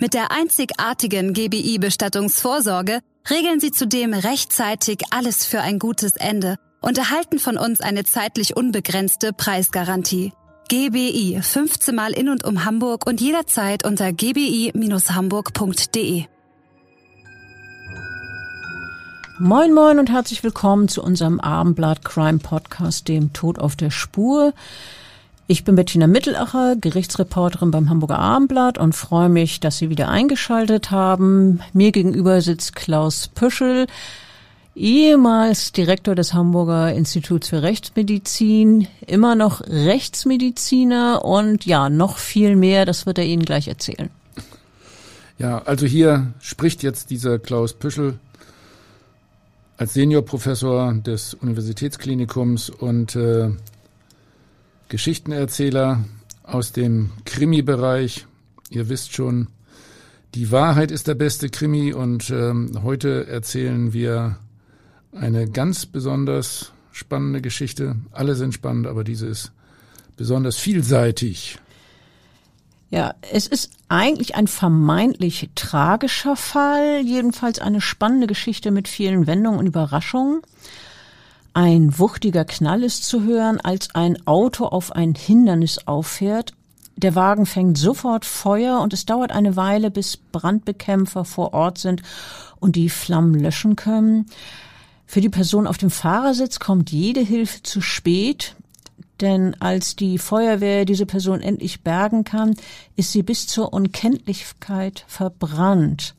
[0.00, 7.40] Mit der einzigartigen GBI-Bestattungsvorsorge regeln Sie zudem rechtzeitig alles für ein gutes Ende und erhalten
[7.40, 10.32] von uns eine zeitlich unbegrenzte Preisgarantie.
[10.68, 16.26] GBI 15 Mal in und um Hamburg und jederzeit unter gbi-hamburg.de.
[19.40, 24.52] Moin moin und herzlich willkommen zu unserem Abendblatt Crime Podcast, dem Tod auf der Spur.
[25.50, 30.90] Ich bin Bettina Mittelacher, Gerichtsreporterin beim Hamburger Abendblatt und freue mich, dass Sie wieder eingeschaltet
[30.90, 31.60] haben.
[31.72, 33.86] Mir gegenüber sitzt Klaus Püschel,
[34.76, 42.84] ehemals Direktor des Hamburger Instituts für Rechtsmedizin, immer noch Rechtsmediziner und ja, noch viel mehr,
[42.84, 44.10] das wird er Ihnen gleich erzählen.
[45.38, 48.18] Ja, also hier spricht jetzt dieser Klaus Püschel
[49.78, 53.48] als Seniorprofessor des Universitätsklinikums und äh,
[54.88, 56.04] Geschichtenerzähler
[56.42, 58.26] aus dem Krimi-Bereich.
[58.70, 59.48] Ihr wisst schon,
[60.34, 64.38] die Wahrheit ist der beste Krimi und ähm, heute erzählen wir
[65.12, 67.96] eine ganz besonders spannende Geschichte.
[68.12, 69.52] Alle sind spannend, aber diese ist
[70.16, 71.58] besonders vielseitig.
[72.90, 79.58] Ja, es ist eigentlich ein vermeintlich tragischer Fall, jedenfalls eine spannende Geschichte mit vielen Wendungen
[79.58, 80.40] und Überraschungen.
[81.54, 86.52] Ein wuchtiger Knall ist zu hören, als ein Auto auf ein Hindernis auffährt.
[86.96, 92.02] Der Wagen fängt sofort Feuer und es dauert eine Weile, bis Brandbekämpfer vor Ort sind
[92.58, 94.26] und die Flammen löschen können.
[95.06, 98.56] Für die Person auf dem Fahrersitz kommt jede Hilfe zu spät.
[99.20, 102.54] Denn als die Feuerwehr diese Person endlich bergen kann,
[102.94, 106.14] ist sie bis zur Unkenntlichkeit verbrannt.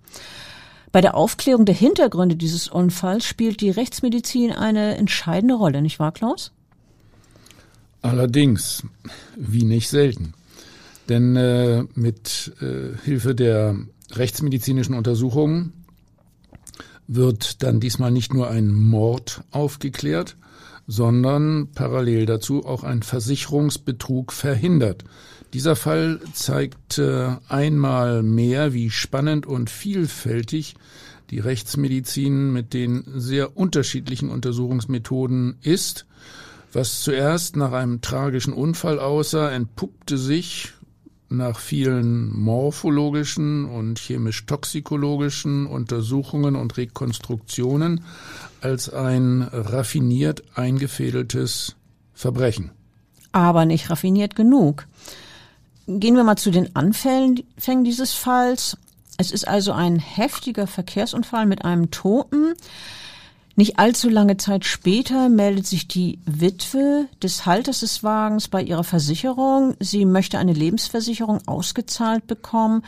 [0.91, 6.11] Bei der Aufklärung der Hintergründe dieses Unfalls spielt die Rechtsmedizin eine entscheidende Rolle, nicht wahr,
[6.11, 6.51] Klaus?
[8.01, 8.83] Allerdings,
[9.35, 10.33] wie nicht selten.
[11.09, 13.75] Denn äh, mit äh, Hilfe der
[14.11, 15.73] rechtsmedizinischen Untersuchungen
[17.07, 20.38] wird dann diesmal nicht nur ein Mord aufgeklärt,
[20.88, 25.03] sondern parallel dazu auch ein Versicherungsbetrug verhindert.
[25.53, 27.01] Dieser Fall zeigt
[27.47, 30.75] einmal mehr, wie spannend und vielfältig
[31.29, 36.05] die Rechtsmedizin mit den sehr unterschiedlichen Untersuchungsmethoden ist.
[36.71, 40.73] Was zuerst nach einem tragischen Unfall aussah, entpuppte sich
[41.29, 48.03] nach vielen morphologischen und chemisch-toxikologischen Untersuchungen und Rekonstruktionen
[48.61, 51.75] als ein raffiniert eingefädeltes
[52.13, 52.71] Verbrechen.
[53.31, 54.88] Aber nicht raffiniert genug.
[55.91, 57.44] Gehen wir mal zu den Anfängen
[57.83, 58.77] dieses Falls.
[59.17, 62.53] Es ist also ein heftiger Verkehrsunfall mit einem Toten.
[63.55, 68.83] Nicht allzu lange Zeit später meldet sich die Witwe des Halters des Wagens bei ihrer
[68.83, 69.75] Versicherung.
[69.79, 72.83] Sie möchte eine Lebensversicherung ausgezahlt bekommen,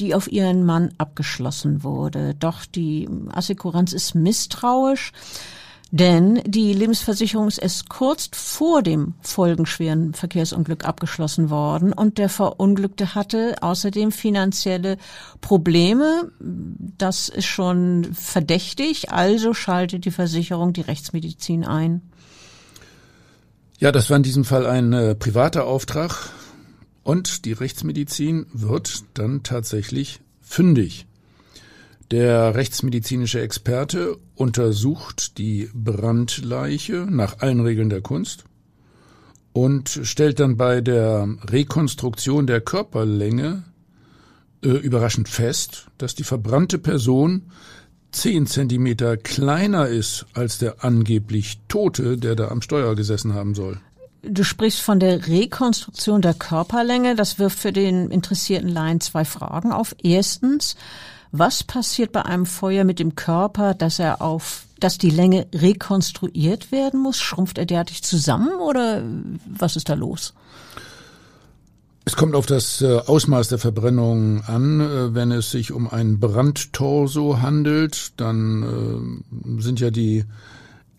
[0.00, 2.34] die auf ihren Mann abgeschlossen wurde.
[2.40, 5.12] Doch die Assekuranz ist misstrauisch.
[5.92, 13.54] Denn die Lebensversicherung ist kurz vor dem folgenschweren Verkehrsunglück abgeschlossen worden und der Verunglückte hatte
[13.60, 14.98] außerdem finanzielle
[15.40, 16.32] Probleme.
[16.40, 22.02] Das ist schon verdächtig, also schaltet die Versicherung die Rechtsmedizin ein.
[23.78, 26.30] Ja, das war in diesem Fall ein äh, privater Auftrag
[27.04, 31.06] und die Rechtsmedizin wird dann tatsächlich fündig.
[32.10, 38.44] Der rechtsmedizinische Experte untersucht die Brandleiche nach allen Regeln der Kunst
[39.52, 43.64] und stellt dann bei der Rekonstruktion der Körperlänge
[44.62, 47.50] äh, überraschend fest, dass die verbrannte Person
[48.12, 53.80] zehn Zentimeter kleiner ist als der angeblich Tote, der da am Steuer gesessen haben soll.
[54.22, 57.14] Du sprichst von der Rekonstruktion der Körperlänge.
[57.14, 59.94] Das wirft für den interessierten Laien zwei Fragen auf.
[60.02, 60.76] Erstens,
[61.32, 66.72] was passiert bei einem Feuer mit dem Körper, dass er auf, dass die Länge rekonstruiert
[66.72, 67.20] werden muss?
[67.20, 69.02] Schrumpft er derartig zusammen oder
[69.46, 70.34] was ist da los?
[72.08, 74.80] Es kommt auf das äh, Ausmaß der Verbrennung an.
[74.80, 79.18] Äh, wenn es sich um ein Brandtorso handelt, dann
[79.58, 80.24] äh, sind ja die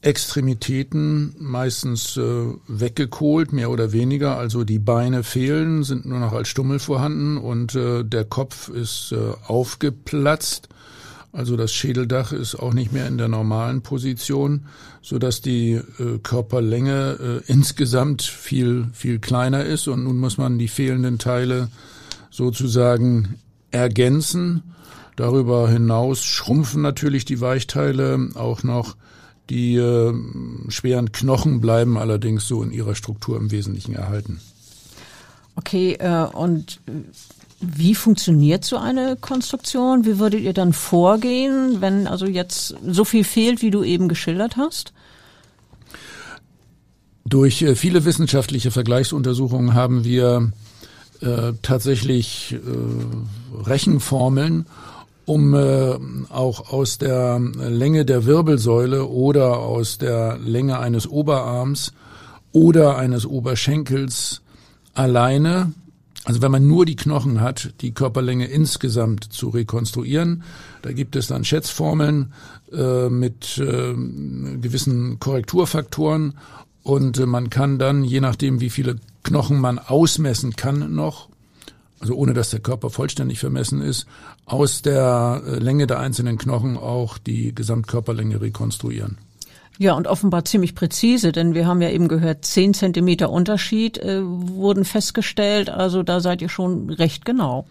[0.01, 2.21] Extremitäten meistens äh,
[2.67, 4.37] weggekohlt, mehr oder weniger.
[4.37, 9.11] Also die Beine fehlen, sind nur noch als Stummel vorhanden und äh, der Kopf ist
[9.11, 10.69] äh, aufgeplatzt.
[11.33, 14.65] Also das Schädeldach ist auch nicht mehr in der normalen Position,
[15.01, 20.57] so dass die äh, Körperlänge äh, insgesamt viel viel kleiner ist und nun muss man
[20.57, 21.69] die fehlenden Teile
[22.29, 23.39] sozusagen
[23.71, 24.63] ergänzen.
[25.15, 28.95] Darüber hinaus schrumpfen natürlich die Weichteile auch noch.
[29.49, 30.13] Die äh,
[30.69, 34.41] schweren Knochen bleiben allerdings so in ihrer Struktur im Wesentlichen erhalten.
[35.55, 36.79] Okay, äh, und
[37.59, 40.05] wie funktioniert so eine Konstruktion?
[40.05, 44.57] Wie würdet ihr dann vorgehen, wenn also jetzt so viel fehlt, wie du eben geschildert
[44.57, 44.93] hast?
[47.25, 50.51] Durch äh, viele wissenschaftliche Vergleichsuntersuchungen haben wir
[51.21, 54.67] äh, tatsächlich äh, Rechenformeln,
[55.27, 61.91] um äh, auch aus der Länge der Wirbelsäule oder aus der Länge eines Oberarms
[62.53, 64.41] oder eines Oberschenkels
[64.93, 65.73] alleine
[66.27, 70.43] also wenn man nur die Knochen hat, die Körperlänge insgesamt zu rekonstruieren,
[70.81, 72.33] da gibt es dann Schätzformeln
[72.73, 76.33] äh, mit äh, gewissen Korrekturfaktoren.
[76.83, 81.29] Und äh, man kann dann, je nachdem wie viele Knochen man ausmessen kann noch,
[81.99, 84.05] also ohne dass der Körper vollständig vermessen ist,
[84.45, 89.17] aus der äh, Länge der einzelnen Knochen auch die Gesamtkörperlänge rekonstruieren.
[89.79, 94.21] Ja, und offenbar ziemlich präzise, denn wir haben ja eben gehört, zehn Zentimeter Unterschied äh,
[94.23, 95.69] wurden festgestellt.
[95.69, 97.67] Also da seid ihr schon recht genau.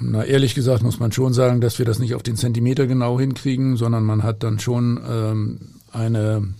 [0.00, 3.18] Na, ehrlich gesagt muss man schon sagen, dass wir das nicht auf den Zentimeter genau
[3.18, 5.60] hinkriegen, sondern man hat dann schon ähm,
[5.92, 6.54] eine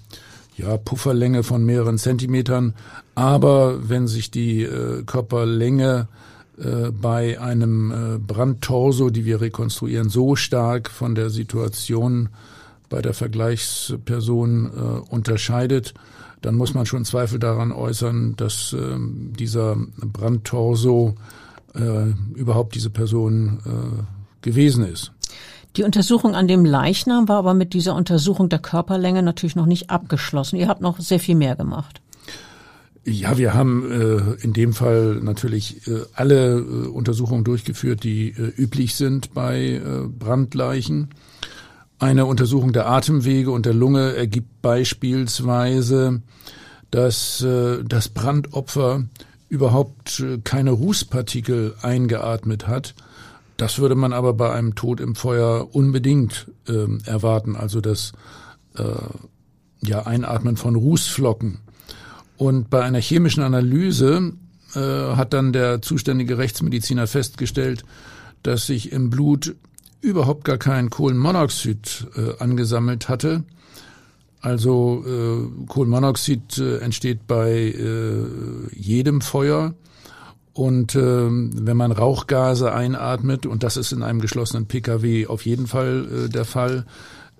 [0.56, 2.74] ja, Pufferlänge von mehreren Zentimetern.
[3.14, 6.08] Aber wenn sich die äh, Körperlänge
[6.62, 12.28] äh, bei einem äh, Brandtorso, die wir rekonstruieren, so stark von der Situation
[12.88, 15.94] bei der Vergleichsperson äh, unterscheidet,
[16.42, 21.14] dann muss man schon Zweifel daran äußern, dass äh, dieser Brandtorso
[21.74, 25.12] äh, überhaupt diese Person äh, gewesen ist.
[25.76, 29.88] Die Untersuchung an dem Leichnam war aber mit dieser Untersuchung der Körperlänge natürlich noch nicht
[29.88, 30.56] abgeschlossen.
[30.56, 32.02] Ihr habt noch sehr viel mehr gemacht.
[33.04, 38.52] Ja, wir haben äh, in dem Fall natürlich äh, alle äh, Untersuchungen durchgeführt, die äh,
[38.56, 41.08] üblich sind bei äh, Brandleichen.
[41.98, 46.22] Eine Untersuchung der Atemwege und der Lunge ergibt beispielsweise,
[46.92, 49.04] dass äh, das Brandopfer
[49.48, 52.94] überhaupt äh, keine Rußpartikel eingeatmet hat.
[53.56, 58.12] Das würde man aber bei einem Tod im Feuer unbedingt äh, erwarten, also das
[58.76, 58.84] äh,
[59.80, 61.58] ja, Einatmen von Rußflocken.
[62.42, 64.32] Und bei einer chemischen Analyse
[64.74, 67.84] äh, hat dann der zuständige Rechtsmediziner festgestellt,
[68.42, 69.54] dass sich im Blut
[70.00, 73.44] überhaupt gar kein Kohlenmonoxid äh, angesammelt hatte.
[74.40, 78.24] Also äh, Kohlenmonoxid äh, entsteht bei äh,
[78.74, 79.74] jedem Feuer.
[80.52, 85.68] Und äh, wenn man Rauchgase einatmet, und das ist in einem geschlossenen Pkw auf jeden
[85.68, 86.86] Fall äh, der Fall,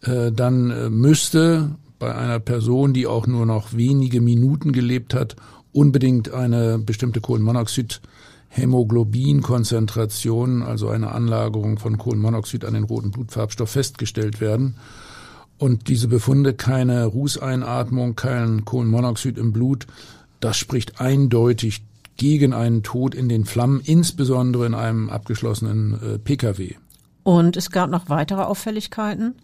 [0.05, 5.37] dann müsste bei einer Person, die auch nur noch wenige Minuten gelebt hat,
[5.71, 8.01] unbedingt eine bestimmte Kohlenmonoxid
[8.49, 14.75] Hämoglobinkonzentration, also eine Anlagerung von Kohlenmonoxid an den roten Blutfarbstoff festgestellt werden.
[15.59, 19.87] Und diese Befunde, keine Rußeinatmung, kein Kohlenmonoxid im Blut,
[20.41, 21.85] das spricht eindeutig
[22.17, 26.75] gegen einen Tod in den Flammen, insbesondere in einem abgeschlossenen äh, Pkw.
[27.23, 29.37] Und es gab noch weitere Auffälligkeiten?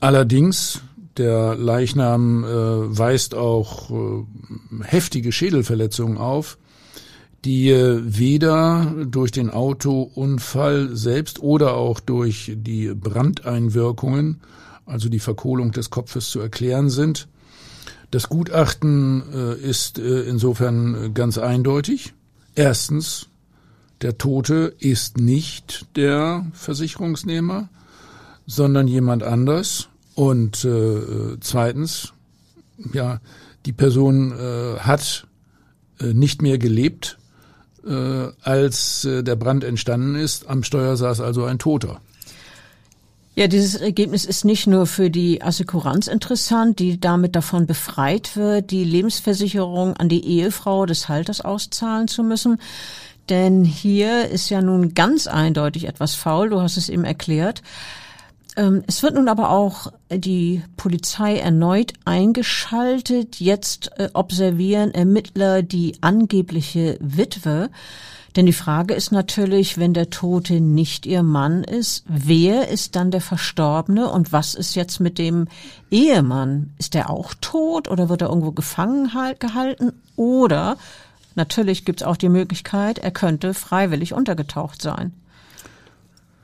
[0.00, 0.80] Allerdings,
[1.16, 2.48] der Leichnam äh,
[2.98, 4.24] weist auch äh,
[4.84, 6.58] heftige Schädelverletzungen auf
[7.44, 14.40] die weder durch den Autounfall selbst oder auch durch die Brandeinwirkungen,
[14.84, 17.28] also die Verkohlung des Kopfes zu erklären sind.
[18.10, 22.12] Das Gutachten äh, ist äh, insofern ganz eindeutig.
[22.56, 23.28] Erstens,
[24.02, 27.68] der Tote ist nicht der Versicherungsnehmer,
[28.46, 29.89] sondern jemand anders.
[30.20, 32.12] Und äh, zweitens,
[32.92, 33.20] ja,
[33.64, 35.26] die Person äh, hat
[35.98, 37.16] äh, nicht mehr gelebt,
[37.86, 40.46] äh, als äh, der Brand entstanden ist.
[40.46, 42.02] Am Steuer saß also ein Toter.
[43.34, 48.72] Ja, dieses Ergebnis ist nicht nur für die Assekuranz interessant, die damit davon befreit wird,
[48.72, 52.60] die Lebensversicherung an die Ehefrau des Halters auszahlen zu müssen.
[53.30, 57.62] Denn hier ist ja nun ganz eindeutig etwas faul, du hast es eben erklärt.
[58.56, 63.40] Ähm, es wird nun aber auch die Polizei erneut eingeschaltet.
[63.40, 67.70] Jetzt äh, observieren Ermittler die angebliche Witwe.
[68.36, 73.10] Denn die Frage ist natürlich, wenn der Tote nicht ihr Mann ist, wer ist dann
[73.10, 75.48] der Verstorbene und was ist jetzt mit dem
[75.90, 76.72] Ehemann?
[76.78, 79.92] Ist der auch tot oder wird er irgendwo gefangen gehalten?
[80.14, 80.76] Oder
[81.34, 85.12] natürlich gibt es auch die Möglichkeit, er könnte freiwillig untergetaucht sein.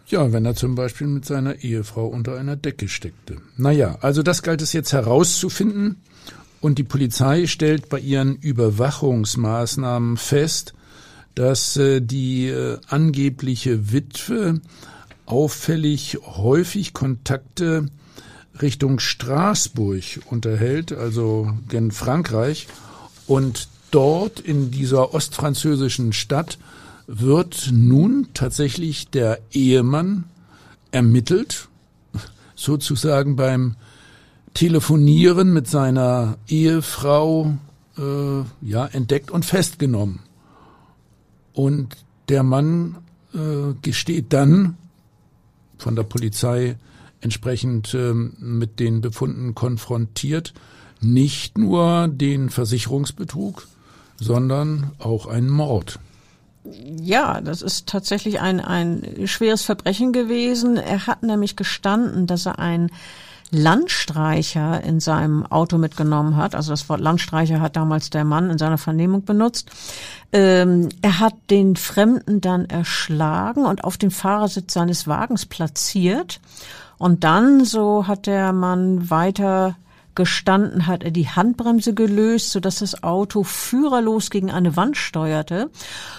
[0.08, 3.38] Ja, wenn er zum Beispiel mit seiner Ehefrau unter einer Decke steckte.
[3.56, 5.96] Naja, also das galt es jetzt herauszufinden.
[6.60, 10.75] Und die Polizei stellt bei ihren Überwachungsmaßnahmen fest,
[11.34, 14.60] dass äh, die äh, angebliche Witwe
[15.26, 17.86] auffällig häufig Kontakte
[18.62, 22.68] Richtung Straßburg unterhält, also gen Frankreich.
[23.26, 26.58] Und dort in dieser ostfranzösischen Stadt
[27.06, 30.25] wird nun tatsächlich der Ehemann
[30.90, 31.68] ermittelt,
[32.54, 33.76] sozusagen beim
[34.54, 37.56] Telefonieren mit seiner Ehefrau
[37.98, 40.20] äh, ja entdeckt und festgenommen.
[41.52, 41.96] Und
[42.28, 42.96] der Mann
[43.34, 44.76] äh, gesteht dann
[45.78, 46.76] von der Polizei
[47.20, 50.54] entsprechend äh, mit den Befunden konfrontiert,
[51.00, 53.66] nicht nur den Versicherungsbetrug,
[54.18, 55.98] sondern auch einen Mord.
[56.73, 60.76] Ja, das ist tatsächlich ein, ein schweres Verbrechen gewesen.
[60.76, 62.90] Er hat nämlich gestanden, dass er einen
[63.50, 66.54] Landstreicher in seinem Auto mitgenommen hat.
[66.54, 69.70] Also das Wort Landstreicher hat damals der Mann in seiner Vernehmung benutzt.
[70.32, 76.40] Ähm, er hat den Fremden dann erschlagen und auf dem Fahrersitz seines Wagens platziert.
[76.99, 79.76] Und dann, so hat der Mann weiter
[80.16, 85.70] gestanden, hat er die Handbremse gelöst, sodass das Auto führerlos gegen eine Wand steuerte.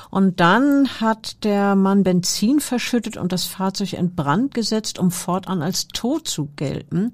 [0.09, 5.61] Und dann hat der Mann Benzin verschüttet und das Fahrzeug in Brand gesetzt, um fortan
[5.61, 7.11] als tot zu gelten.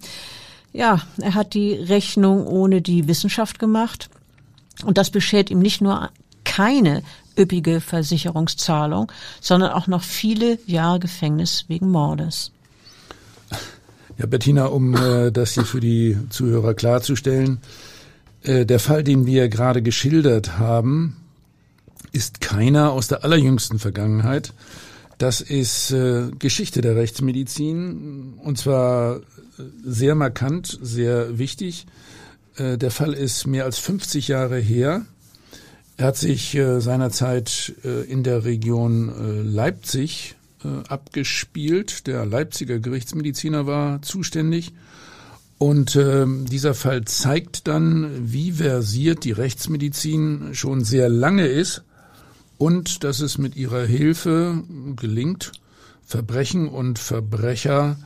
[0.72, 4.10] Ja, er hat die Rechnung ohne die Wissenschaft gemacht.
[4.86, 6.10] Und das beschert ihm nicht nur
[6.46, 7.04] keine
[7.38, 9.12] üppige Versicherungszahlung,
[9.42, 12.52] sondern auch noch viele Jahre Gefängnis wegen Mordes.
[14.17, 17.60] Ja, Bettina, um äh, das hier für die Zuhörer klarzustellen,
[18.43, 21.17] äh, der Fall, den wir gerade geschildert haben,
[22.12, 24.53] ist keiner aus der allerjüngsten Vergangenheit.
[25.17, 29.22] Das ist äh, Geschichte der Rechtsmedizin und zwar
[29.84, 31.88] sehr markant, sehr wichtig.
[32.58, 35.05] Äh, der Fall ist mehr als 50 Jahre her.
[35.98, 40.43] Er hat sich äh, seinerzeit äh, in der Region äh, Leipzig äh,
[40.88, 42.08] abgespielt.
[42.08, 44.74] Der Leipziger Gerichtsmediziner war zuständig.
[45.58, 51.84] Und äh, dieser Fall zeigt dann, wie versiert die Rechtsmedizin schon sehr lange ist
[52.58, 54.63] und dass es mit ihrer Hilfe
[54.96, 55.53] gelingt,
[56.05, 57.98] Verbrechen und Verbrecher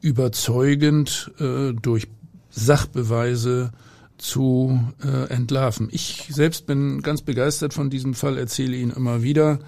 [0.00, 2.08] überzeugend äh, durch
[2.50, 3.72] Sachbeweise
[4.18, 5.88] zu äh, entlarven.
[5.90, 9.58] Ich selbst bin ganz begeistert von diesem Fall, erzähle ihn immer wieder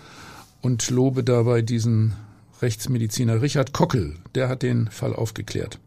[0.62, 2.14] und lobe dabei diesen
[2.62, 5.78] Rechtsmediziner Richard Kockel, der hat den Fall aufgeklärt.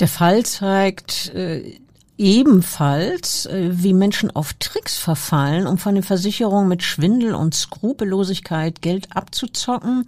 [0.00, 1.78] Der Fall zeigt äh,
[2.18, 8.82] ebenfalls, äh, wie Menschen auf Tricks verfallen, um von den Versicherungen mit Schwindel und Skrupellosigkeit
[8.82, 10.06] Geld abzuzocken.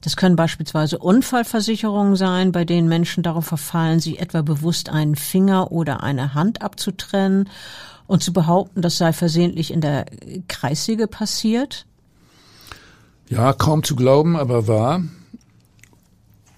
[0.00, 5.72] Das können beispielsweise Unfallversicherungen sein, bei denen Menschen darauf verfallen, sich etwa bewusst einen Finger
[5.72, 7.50] oder eine Hand abzutrennen
[8.06, 10.06] und zu behaupten, das sei versehentlich in der
[10.48, 11.86] Kreissäge passiert.
[13.30, 15.04] Ja, kaum zu glauben, aber wahr.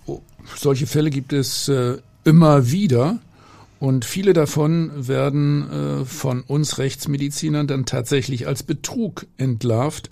[0.07, 0.23] Oh,
[0.57, 3.19] solche Fälle gibt es äh, immer wieder.
[3.79, 10.09] Und viele davon werden äh, von uns Rechtsmedizinern dann tatsächlich als Betrug entlarvt,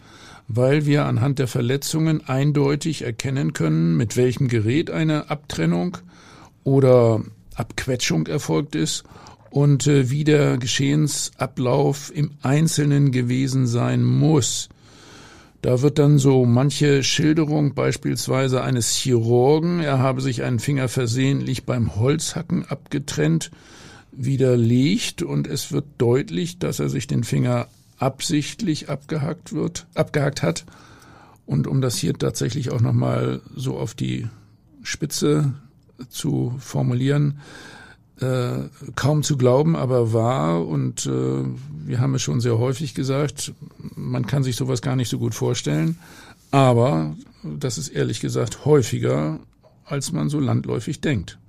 [0.48, 5.96] weil wir anhand der Verletzungen eindeutig erkennen können, mit welchem Gerät eine Abtrennung
[6.62, 7.22] oder
[7.54, 9.04] Abquetschung erfolgt ist
[9.48, 14.68] und äh, wie der Geschehensablauf im Einzelnen gewesen sein muss.
[15.62, 21.64] Da wird dann so manche Schilderung beispielsweise eines Chirurgen, er habe sich einen Finger versehentlich
[21.64, 23.50] beim Holzhacken abgetrennt,
[24.12, 30.64] widerlegt und es wird deutlich, dass er sich den Finger absichtlich abgehackt wird, abgehackt hat.
[31.44, 34.28] Und um das hier tatsächlich auch nochmal so auf die
[34.82, 35.52] Spitze
[36.08, 37.40] zu formulieren,
[38.20, 40.66] äh, kaum zu glauben, aber wahr.
[40.66, 41.44] Und äh,
[41.86, 43.52] wir haben es schon sehr häufig gesagt,
[43.96, 45.98] man kann sich sowas gar nicht so gut vorstellen.
[46.50, 49.40] Aber das ist ehrlich gesagt häufiger,
[49.84, 51.39] als man so landläufig denkt.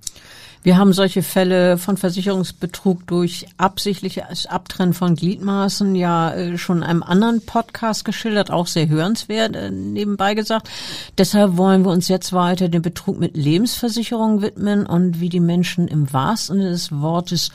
[0.64, 6.82] Wir haben solche Fälle von Versicherungsbetrug durch absichtliches Abtrennen von Gliedmaßen ja äh, schon in
[6.84, 10.70] einem anderen Podcast geschildert, auch sehr hörenswert äh, nebenbei gesagt.
[11.18, 15.88] Deshalb wollen wir uns jetzt weiter dem Betrug mit Lebensversicherungen widmen und wie die Menschen
[15.88, 17.50] im wahrsten Sinne des Wortes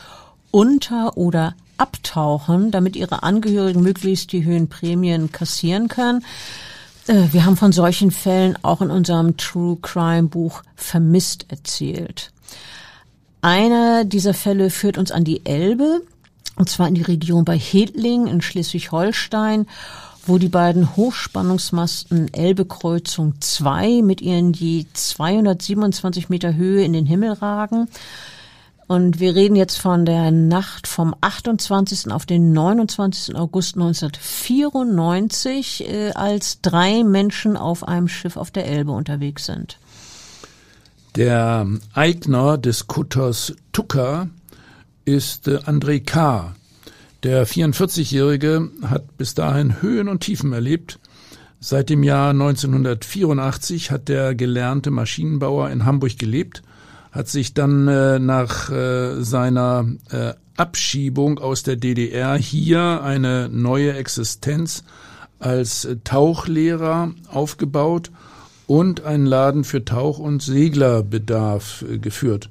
[0.52, 6.26] unter oder abtauchen, damit ihre Angehörigen möglichst die höheren Prämien kassieren können.
[7.08, 12.34] Äh, wir haben von solchen Fällen auch in unserem True Crime Buch Vermisst erzählt.
[13.42, 16.02] Einer dieser Fälle führt uns an die Elbe,
[16.56, 19.68] und zwar in die Region bei Hedling in Schleswig-Holstein,
[20.26, 27.34] wo die beiden Hochspannungsmasten Elbekreuzung 2 mit ihren je 227 Meter Höhe in den Himmel
[27.34, 27.88] ragen.
[28.88, 32.12] Und wir reden jetzt von der Nacht vom 28.
[32.12, 33.36] auf den 29.
[33.36, 39.78] August 1994, äh, als drei Menschen auf einem Schiff auf der Elbe unterwegs sind.
[41.18, 44.30] Der Eigner des Kutters Tucker
[45.04, 46.56] ist äh, André K.
[47.24, 51.00] Der 44-Jährige hat bis dahin Höhen und Tiefen erlebt.
[51.60, 56.62] Seit dem Jahr 1984 hat der gelernte Maschinenbauer in Hamburg gelebt
[57.12, 63.94] hat sich dann äh, nach äh, seiner äh, Abschiebung aus der DDR hier eine neue
[63.94, 64.84] Existenz
[65.40, 68.12] als Tauchlehrer aufgebaut
[68.68, 72.50] und einen Laden für Tauch- und Seglerbedarf äh, geführt.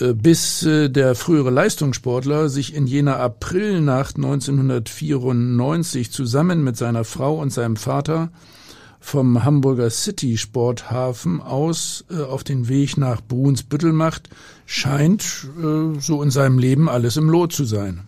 [0.00, 7.38] Äh, bis äh, der frühere Leistungssportler sich in jener Aprilnacht 1994 zusammen mit seiner Frau
[7.38, 8.30] und seinem Vater
[9.00, 14.28] vom Hamburger City Sporthafen aus äh, auf den Weg nach Brunsbüttel macht,
[14.66, 18.02] scheint äh, so in seinem Leben alles im Lot zu sein.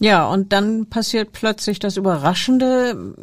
[0.00, 3.14] Ja, und dann passiert plötzlich das Überraschende.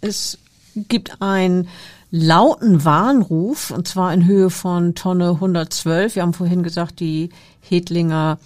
[0.00, 0.38] Es
[0.74, 1.68] gibt einen
[2.16, 6.14] lauten Warnruf, und zwar in Höhe von Tonne 112.
[6.14, 7.30] Wir haben vorhin gesagt, die
[7.60, 8.38] Hedlinger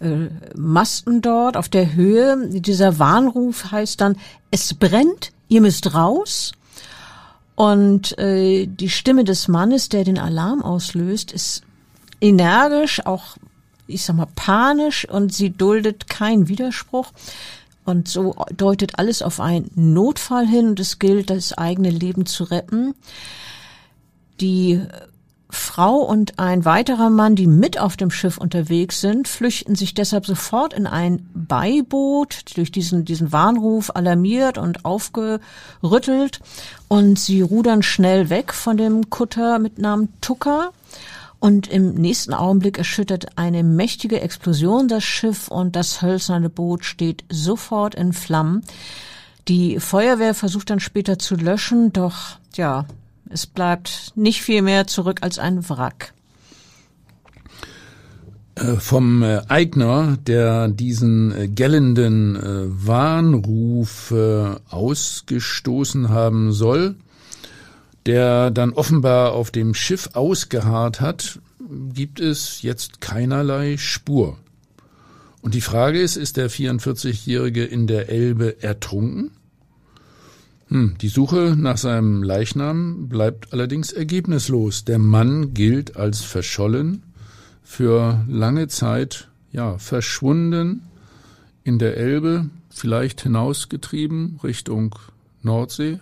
[0.00, 2.48] äh, Masten dort auf der Höhe.
[2.48, 4.16] Dieser Warnruf heißt dann,
[4.50, 6.54] es brennt, ihr müsst raus.
[7.54, 11.62] Und äh, die Stimme des Mannes, der den Alarm auslöst, ist
[12.20, 13.36] energisch, auch
[13.86, 17.12] ich sag mal panisch und sie duldet keinen Widerspruch.
[17.84, 22.44] Und so deutet alles auf einen Notfall hin und es gilt, das eigene Leben zu
[22.44, 22.94] retten.
[24.40, 24.80] Die
[25.54, 30.26] Frau und ein weiterer Mann, die mit auf dem Schiff unterwegs sind, flüchten sich deshalb
[30.26, 36.40] sofort in ein Beiboot, durch diesen, diesen Warnruf alarmiert und aufgerüttelt.
[36.88, 40.72] Und sie rudern schnell weg von dem Kutter mit Namen Tucker.
[41.44, 47.22] Und im nächsten Augenblick erschüttert eine mächtige Explosion das Schiff und das hölzerne Boot steht
[47.28, 48.62] sofort in Flammen.
[49.46, 52.86] Die Feuerwehr versucht dann später zu löschen, doch ja,
[53.28, 56.14] es bleibt nicht viel mehr zurück als ein Wrack.
[58.54, 62.38] Äh, vom äh, Eigner, der diesen äh, gellenden
[62.86, 64.14] Warnruf
[64.70, 66.96] ausgestoßen haben soll,
[68.06, 71.40] der dann offenbar auf dem Schiff ausgeharrt hat,
[71.92, 74.38] gibt es jetzt keinerlei Spur.
[75.40, 79.30] Und die Frage ist, ist der 44-Jährige in der Elbe ertrunken?
[80.68, 84.84] Hm, die Suche nach seinem Leichnam bleibt allerdings ergebnislos.
[84.84, 87.02] Der Mann gilt als verschollen,
[87.62, 90.82] für lange Zeit ja verschwunden
[91.62, 94.94] in der Elbe, vielleicht hinausgetrieben Richtung
[95.42, 96.00] Nordsee.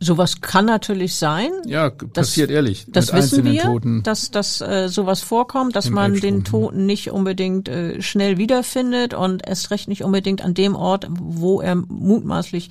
[0.00, 1.50] Sowas kann natürlich sein.
[1.64, 2.86] Ja, passiert das, ehrlich.
[2.88, 7.68] Das wissen wir, Toten dass, dass äh, sowas vorkommt, dass man den Toten nicht unbedingt
[7.68, 12.70] äh, schnell wiederfindet und erst recht nicht unbedingt an dem Ort, wo er mutmaßlich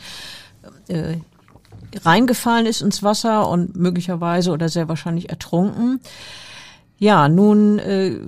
[0.89, 1.17] äh,
[2.03, 6.01] reingefallen ist ins Wasser und möglicherweise oder sehr wahrscheinlich ertrunken.
[6.97, 8.19] Ja, nun äh,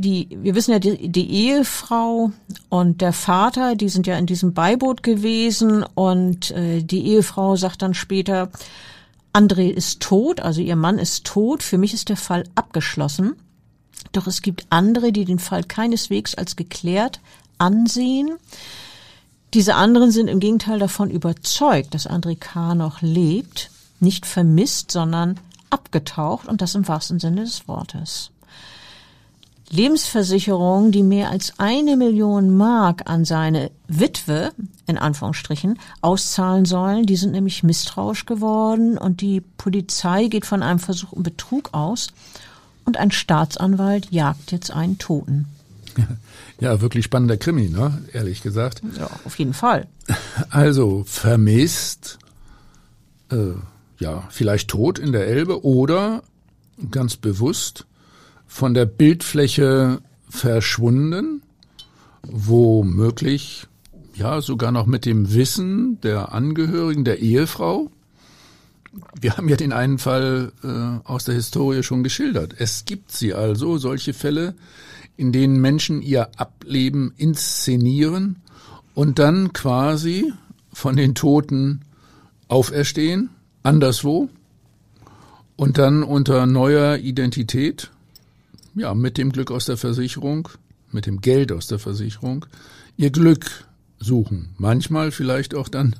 [0.00, 2.32] die, wir wissen ja, die, die Ehefrau
[2.68, 7.82] und der Vater, die sind ja in diesem Beiboot gewesen und äh, die Ehefrau sagt
[7.82, 8.50] dann später,
[9.32, 13.36] André ist tot, also ihr Mann ist tot, für mich ist der Fall abgeschlossen.
[14.12, 17.20] Doch es gibt andere, die den Fall keineswegs als geklärt
[17.58, 18.30] ansehen.
[19.54, 22.74] Diese anderen sind im Gegenteil davon überzeugt, dass André K.
[22.74, 28.30] noch lebt, nicht vermisst, sondern abgetaucht und das im wahrsten Sinne des Wortes.
[29.70, 34.50] Lebensversicherungen, die mehr als eine Million Mark an seine Witwe,
[34.86, 40.80] in Anführungsstrichen, auszahlen sollen, die sind nämlich misstrauisch geworden und die Polizei geht von einem
[40.80, 42.08] versuchten Betrug aus
[42.84, 45.46] und ein Staatsanwalt jagt jetzt einen Toten.
[46.60, 48.02] Ja, wirklich spannender Krimi, ne?
[48.12, 48.82] Ehrlich gesagt.
[48.98, 49.86] Ja, auf jeden Fall.
[50.50, 52.18] Also vermisst,
[53.30, 53.54] äh,
[53.98, 56.22] ja, vielleicht tot in der Elbe oder
[56.90, 57.86] ganz bewusst
[58.50, 61.40] von der Bildfläche verschwunden,
[62.22, 63.68] womöglich
[64.14, 67.92] ja sogar noch mit dem Wissen der Angehörigen der Ehefrau.
[69.18, 72.56] Wir haben ja den einen Fall äh, aus der Historie schon geschildert.
[72.58, 74.56] Es gibt sie also, solche Fälle,
[75.16, 78.42] in denen Menschen ihr Ableben inszenieren
[78.94, 80.32] und dann quasi
[80.72, 81.82] von den Toten
[82.48, 83.30] auferstehen,
[83.62, 84.28] anderswo,
[85.54, 87.92] und dann unter neuer Identität,
[88.74, 90.48] ja, mit dem Glück aus der Versicherung,
[90.90, 92.46] mit dem Geld aus der Versicherung,
[92.96, 93.66] ihr Glück
[93.98, 94.54] suchen.
[94.58, 95.94] Manchmal vielleicht auch dann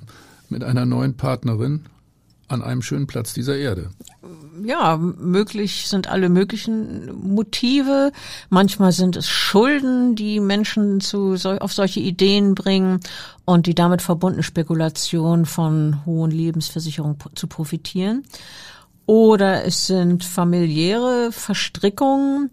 [0.48, 1.84] mit einer neuen Partnerin
[2.48, 3.90] an einem schönen Platz dieser Erde.
[4.64, 8.12] Ja, möglich sind alle möglichen Motive.
[8.48, 13.00] Manchmal sind es Schulden, die Menschen zu, auf solche Ideen bringen
[13.44, 18.24] und die damit verbundene Spekulation von hohen Lebensversicherungen zu profitieren.
[19.10, 22.50] Oder es sind familiäre Verstrickungen,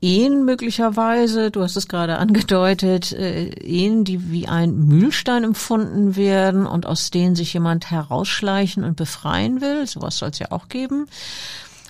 [0.00, 6.66] Ehen möglicherweise, du hast es gerade angedeutet, äh, Ehen, die wie ein Mühlstein empfunden werden
[6.66, 9.88] und aus denen sich jemand herausschleichen und befreien will.
[9.88, 11.08] Sowas soll es ja auch geben.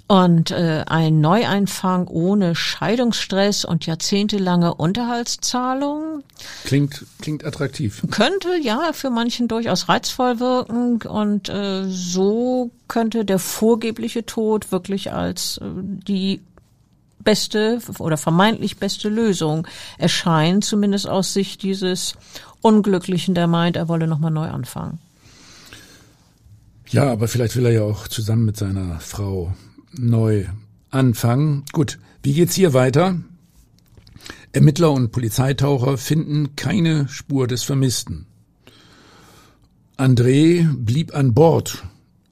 [0.09, 6.23] Und äh, ein Neueinfang ohne Scheidungsstress und jahrzehntelange Unterhaltszahlung.
[6.65, 8.05] Klingt, klingt attraktiv.
[8.13, 11.03] Könnte ja für manchen durchaus reizvoll wirken.
[11.03, 16.41] Und äh, so könnte der vorgebliche Tod wirklich als äh, die
[17.19, 19.67] beste oder vermeintlich beste Lösung
[19.99, 22.15] erscheint, zumindest aus Sicht dieses
[22.63, 25.01] Unglücklichen, der meint, er wolle nochmal neu anfangen.
[26.89, 29.53] Ja, aber vielleicht will er ja auch zusammen mit seiner Frau
[29.99, 30.47] neu
[30.91, 31.65] anfangen.
[31.73, 33.21] Gut, wie geht's hier weiter?
[34.53, 38.27] Ermittler und Polizeitaucher finden keine Spur des Vermissten.
[39.99, 41.85] André blieb an Bord.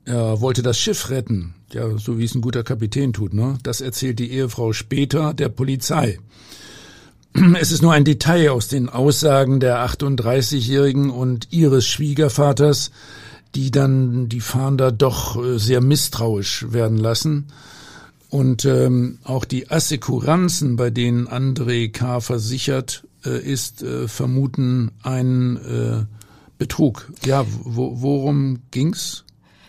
[0.05, 1.55] Er wollte das Schiff retten.
[1.73, 3.59] Ja, so wie es ein guter Kapitän tut, ne?
[3.63, 6.19] Das erzählt die Ehefrau später der Polizei.
[7.61, 12.93] Es ist nur ein Detail aus den Aussagen der 38-Jährigen und ihres Schwiegervaters,
[13.55, 17.47] die dann die Fahnder doch äh, sehr misstrauisch werden lassen.
[18.31, 22.21] Und ähm, auch die Assekuranzen, bei denen André K.
[22.21, 26.05] versichert äh, ist, äh, vermuten einen äh,
[26.59, 27.13] Betrug.
[27.25, 29.25] Ja, wo, worum ging's?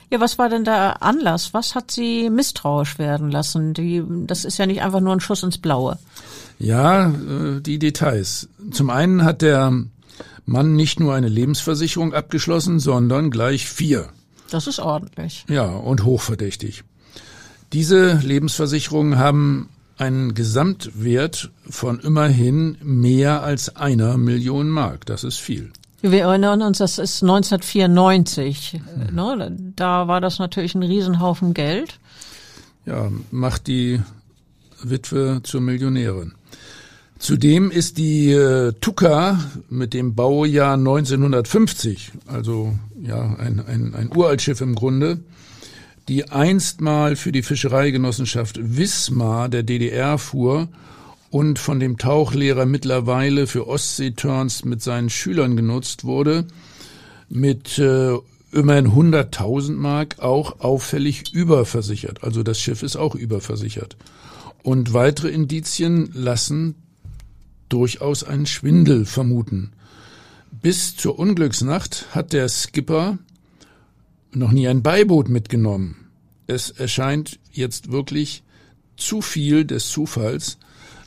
[0.09, 1.53] Ja, was war denn der Anlass?
[1.53, 3.73] Was hat sie misstrauisch werden lassen?
[3.73, 5.97] Die, das ist ja nicht einfach nur ein Schuss ins Blaue.
[6.57, 8.47] Ja, äh, die Details.
[8.71, 9.73] Zum einen hat der
[10.45, 14.09] Mann nicht nur eine Lebensversicherung abgeschlossen, sondern gleich vier.
[14.51, 15.45] Das ist ordentlich.
[15.49, 16.83] Ja, und hochverdächtig.
[17.73, 25.05] Diese Lebensversicherungen haben einen Gesamtwert von immerhin mehr als einer Million Mark.
[25.05, 25.71] Das ist viel.
[26.01, 28.81] Wir erinnern uns, das ist 1994.
[29.09, 29.15] Mhm.
[29.15, 29.57] Ne?
[29.75, 31.99] Da war das natürlich ein Riesenhaufen Geld.
[32.85, 34.01] Ja, macht die
[34.83, 36.33] Witwe zur Millionärin.
[37.25, 44.61] Zudem ist die äh, Tuka mit dem Baujahr 1950, also ja ein, ein, ein Uraltschiff
[44.61, 45.21] im Grunde,
[46.07, 50.67] die einst mal für die Fischereigenossenschaft Wismar der DDR fuhr
[51.31, 56.45] und von dem Tauchlehrer mittlerweile für Ostseeturns mit seinen Schülern genutzt wurde,
[57.27, 58.13] mit äh,
[58.51, 62.23] immerhin 100.000 Mark auch auffällig überversichert.
[62.23, 63.97] Also das Schiff ist auch überversichert.
[64.61, 66.75] Und weitere Indizien lassen
[67.75, 69.73] durchaus einen Schwindel vermuten.
[70.61, 73.17] Bis zur Unglücksnacht hat der Skipper
[74.31, 76.07] noch nie ein Beiboot mitgenommen.
[76.47, 78.43] Es erscheint jetzt wirklich
[78.95, 80.57] zu viel des Zufalls,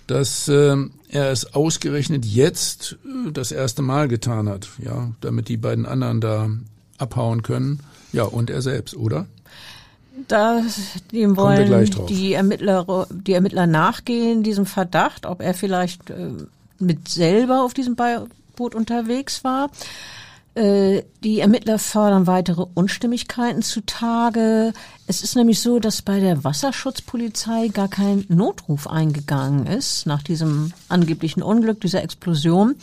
[0.06, 0.76] dass äh,
[1.08, 6.20] er es ausgerechnet jetzt äh, das erste Mal getan hat, ja, damit die beiden anderen
[6.20, 6.50] da
[6.98, 7.80] abhauen können.
[8.12, 9.26] Ja, und er selbst, oder?
[10.26, 10.62] Da,
[11.12, 16.32] dem wollen die Ermittler, die Ermittler nachgehen, diesem Verdacht, ob er vielleicht äh,
[16.78, 17.96] mit selber auf diesem
[18.56, 19.70] Boot unterwegs war.
[20.54, 24.72] Äh, die Ermittler fördern weitere Unstimmigkeiten zutage.
[25.06, 30.72] Es ist nämlich so, dass bei der Wasserschutzpolizei gar kein Notruf eingegangen ist nach diesem
[30.88, 32.74] angeblichen Unglück, dieser Explosion.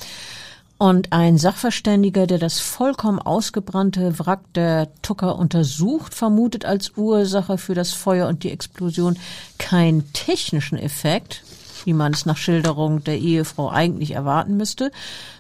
[0.78, 7.76] Und ein Sachverständiger, der das vollkommen ausgebrannte Wrack der Tucker untersucht, vermutet als Ursache für
[7.76, 9.18] das Feuer und die Explosion
[9.58, 11.44] keinen technischen Effekt,
[11.86, 14.92] wie man es nach Schilderung der Ehefrau eigentlich erwarten müsste,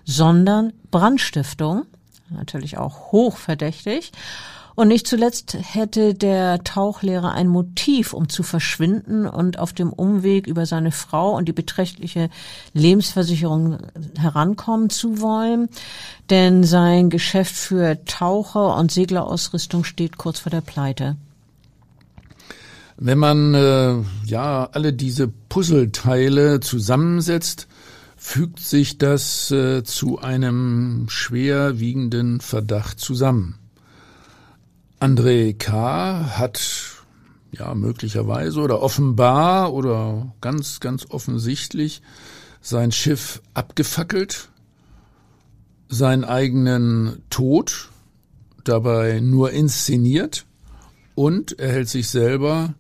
[0.05, 1.86] sondern Brandstiftung
[2.29, 4.12] natürlich auch hochverdächtig.
[4.75, 10.47] Und nicht zuletzt hätte der Tauchlehrer ein Motiv, um zu verschwinden und auf dem Umweg
[10.47, 12.29] über seine Frau und die beträchtliche
[12.73, 13.77] Lebensversicherung
[14.17, 15.69] herankommen zu wollen.
[16.29, 21.15] Denn sein Geschäft für Taucher und Seglerausrüstung steht kurz vor der Pleite.
[22.97, 27.67] Wenn man äh, ja alle diese Puzzleteile zusammensetzt,
[28.15, 33.60] fügt sich das äh, zu einem schwerwiegenden Verdacht zusammen.
[34.99, 36.38] André K.
[36.38, 36.95] hat
[37.51, 42.01] ja möglicherweise oder offenbar oder ganz, ganz offensichtlich
[42.62, 44.49] sein Schiff abgefackelt,
[45.89, 47.89] seinen eigenen Tod
[48.63, 50.45] dabei nur inszeniert
[51.13, 52.73] und er hält sich selber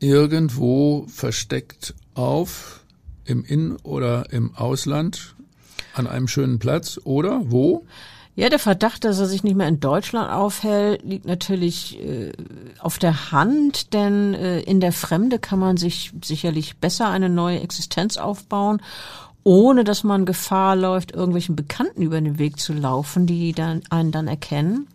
[0.00, 2.80] irgendwo versteckt auf,
[3.24, 5.34] im In- oder im Ausland
[5.94, 7.84] an einem schönen Platz oder wo?
[8.36, 12.32] Ja, der Verdacht, dass er sich nicht mehr in Deutschland aufhält, liegt natürlich äh,
[12.80, 17.60] auf der Hand, denn äh, in der Fremde kann man sich sicherlich besser eine neue
[17.60, 18.82] Existenz aufbauen,
[19.42, 24.12] ohne dass man Gefahr läuft, irgendwelchen Bekannten über den Weg zu laufen, die dann, einen
[24.12, 24.86] dann erkennen.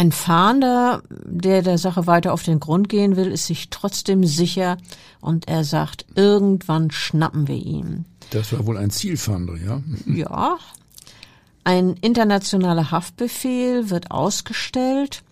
[0.00, 4.78] Ein Fahnder, der der Sache weiter auf den Grund gehen will, ist sich trotzdem sicher
[5.20, 8.06] und er sagt, irgendwann schnappen wir ihn.
[8.30, 9.82] Das war wohl ein Zielfahnder, ja?
[10.06, 10.56] Ja,
[11.64, 15.22] ein internationaler Haftbefehl wird ausgestellt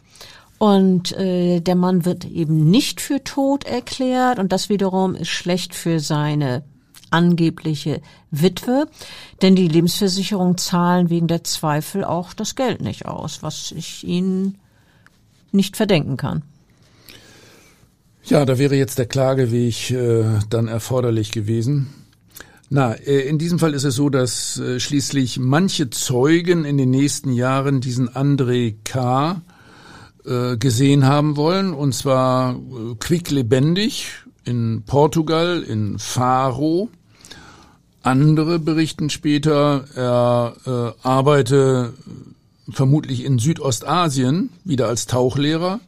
[0.59, 5.75] und äh, der Mann wird eben nicht für tot erklärt und das wiederum ist schlecht
[5.75, 6.63] für seine
[7.11, 8.87] angebliche Witwe,
[9.43, 14.59] denn die Lebensversicherung zahlen wegen der Zweifel auch das Geld nicht aus, was ich ihnen
[15.53, 16.43] nicht verdenken kann.
[18.25, 21.89] Ja, da wäre jetzt der Klageweg äh, dann erforderlich gewesen.
[22.69, 26.91] Na, äh, in diesem Fall ist es so, dass äh, schließlich manche Zeugen in den
[26.91, 29.41] nächsten Jahren diesen André K.
[30.27, 32.61] Äh, gesehen haben wollen, und zwar
[33.01, 34.11] quicklebendig
[34.45, 36.91] in Portugal, in Faro.
[38.03, 41.95] Andere berichten später, er äh, arbeite
[42.71, 45.81] vermutlich in Südostasien wieder als Tauchlehrer.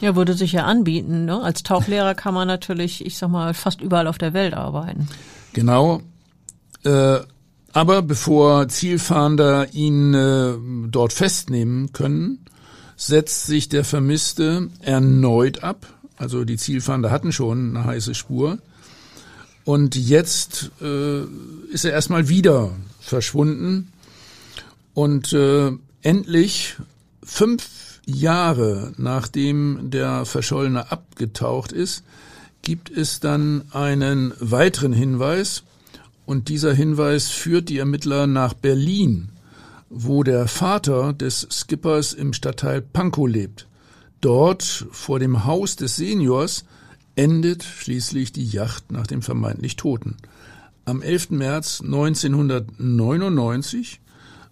[0.00, 1.26] Ja, würde sich ja anbieten.
[1.26, 1.42] Ne?
[1.42, 5.08] Als Tauchlehrer kann man natürlich, ich sag mal, fast überall auf der Welt arbeiten.
[5.52, 6.00] Genau.
[6.84, 7.18] Äh,
[7.72, 10.54] aber bevor Zielfahnder ihn äh,
[10.88, 12.44] dort festnehmen können,
[12.96, 15.86] setzt sich der Vermisste erneut ab.
[16.16, 18.58] Also die Zielfahnder hatten schon eine heiße Spur.
[19.64, 21.22] Und jetzt äh,
[21.70, 23.92] ist er erstmal wieder verschwunden.
[24.94, 26.76] Und äh, endlich,
[27.22, 32.02] fünf Jahre nachdem der Verschollene abgetaucht ist,
[32.62, 35.62] gibt es dann einen weiteren Hinweis,
[36.30, 39.30] und dieser Hinweis führt die Ermittler nach Berlin,
[39.88, 43.66] wo der Vater des Skippers im Stadtteil Pankow lebt.
[44.20, 46.64] Dort, vor dem Haus des Seniors,
[47.20, 50.16] endet schließlich die Yacht nach dem vermeintlich Toten.
[50.86, 51.28] Am 11.
[51.30, 54.00] März 1999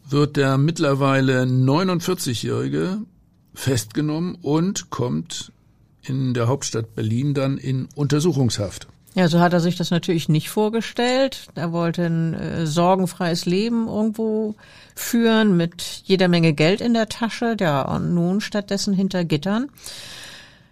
[0.07, 2.99] wird der mittlerweile 49-Jährige
[3.55, 5.51] festgenommen und kommt
[6.03, 8.87] in der Hauptstadt Berlin dann in Untersuchungshaft.
[9.15, 11.47] Ja, so hat er sich das natürlich nicht vorgestellt.
[11.55, 14.57] Er wollte ein äh, sorgenfreies Leben irgendwo
[14.95, 17.57] führen mit jeder Menge Geld in der Tasche.
[17.59, 19.71] Ja, und nun stattdessen hinter Gittern.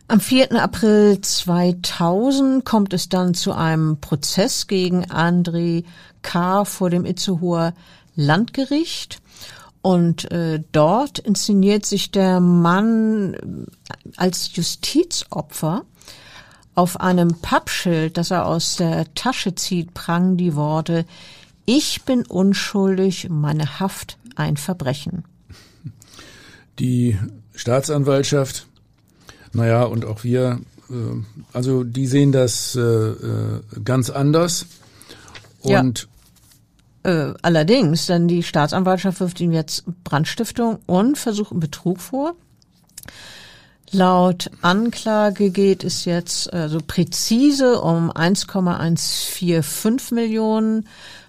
[0.09, 0.53] Am 4.
[0.63, 5.85] April 2000 kommt es dann zu einem Prozess gegen André
[6.23, 6.65] K.
[6.65, 7.75] vor dem Itzehoer
[8.15, 9.21] Landgericht.
[9.83, 13.67] Und äh, dort inszeniert sich der Mann
[14.17, 15.85] als Justizopfer
[16.77, 21.05] auf einem Pappschild, das er aus der Tasche zieht, prangen die Worte
[21.65, 25.25] Ich bin unschuldig, meine Haft ein Verbrechen.
[26.79, 27.19] Die
[27.55, 28.69] Staatsanwaltschaft,
[29.57, 30.95] naja, und auch wir, äh,
[31.53, 34.67] also die sehen das äh, äh, ganz anders.
[35.63, 36.07] Und
[37.05, 37.35] ja.
[37.43, 42.37] allerdings, denn die Staatsanwaltschaft wirft ihm jetzt Brandstiftung und versucht Betrug vor.
[43.91, 50.87] Laut Anklage geht es jetzt also präzise um 1,145 Millionen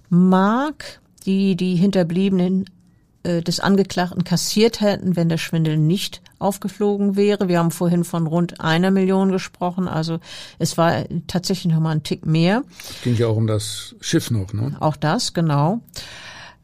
[0.09, 2.76] Mark, die die Hinterbliebenen äh,
[3.23, 7.47] des Angeklagten kassiert hätten, wenn der Schwindel nicht aufgeflogen wäre.
[7.47, 10.19] Wir haben vorhin von rund einer Million gesprochen, also
[10.59, 12.63] es war tatsächlich noch mal ein Tick mehr.
[13.03, 14.77] Ging ja auch um das Schiff noch, ne?
[14.79, 15.81] Auch das, genau.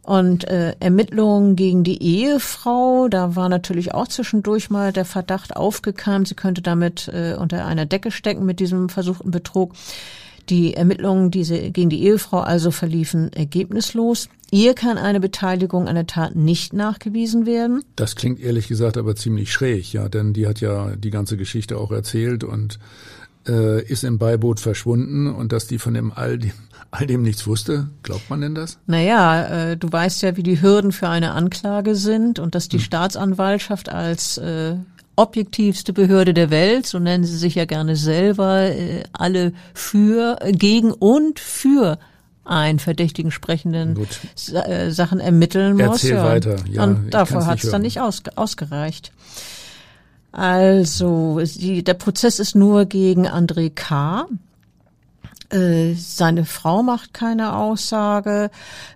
[0.04, 6.28] Und äh, Ermittlungen gegen die Ehefrau, da war natürlich auch zwischendurch mal der Verdacht aufgekeimt,
[6.28, 9.74] sie könnte damit äh, unter einer Decke stecken mit diesem versuchten Betrug.
[10.50, 14.30] Die Ermittlungen diese, gegen die Ehefrau also verliefen ergebnislos.
[14.52, 17.84] Ihr kann eine Beteiligung an der Tat nicht nachgewiesen werden.
[17.96, 21.78] Das klingt ehrlich gesagt aber ziemlich schräg, ja, denn die hat ja die ganze Geschichte
[21.78, 22.78] auch erzählt und
[23.48, 26.52] äh, ist im Beiboot verschwunden und dass die von dem all dem
[26.94, 27.88] all dem nichts wusste?
[28.04, 28.78] Glaubt man denn das?
[28.86, 32.78] Naja, äh, du weißt ja, wie die Hürden für eine Anklage sind und dass die
[32.78, 32.84] hm.
[32.84, 34.76] Staatsanwaltschaft als äh,
[35.15, 40.52] objektivste Behörde der Welt, so nennen sie sich ja gerne selber, äh, alle für, äh,
[40.52, 41.99] gegen und für
[42.45, 43.97] einen verdächtigen sprechenden
[44.52, 46.04] äh, Sachen ermitteln muss.
[46.04, 46.23] Erzähl ja.
[46.23, 46.56] weiter.
[46.69, 49.12] Ja, und dafür hat es dann nicht aus, ausgereicht.
[50.32, 54.26] Also, die, der Prozess ist nur gegen André K.,
[55.54, 58.50] äh, seine Frau macht keine Aussage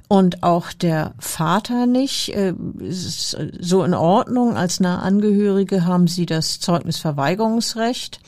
[0.07, 2.33] und auch der Vater nicht.
[2.35, 2.53] Äh,
[2.89, 4.57] so in Ordnung.
[4.57, 8.19] Als nahe Angehörige haben sie das Zeugnisverweigerungsrecht.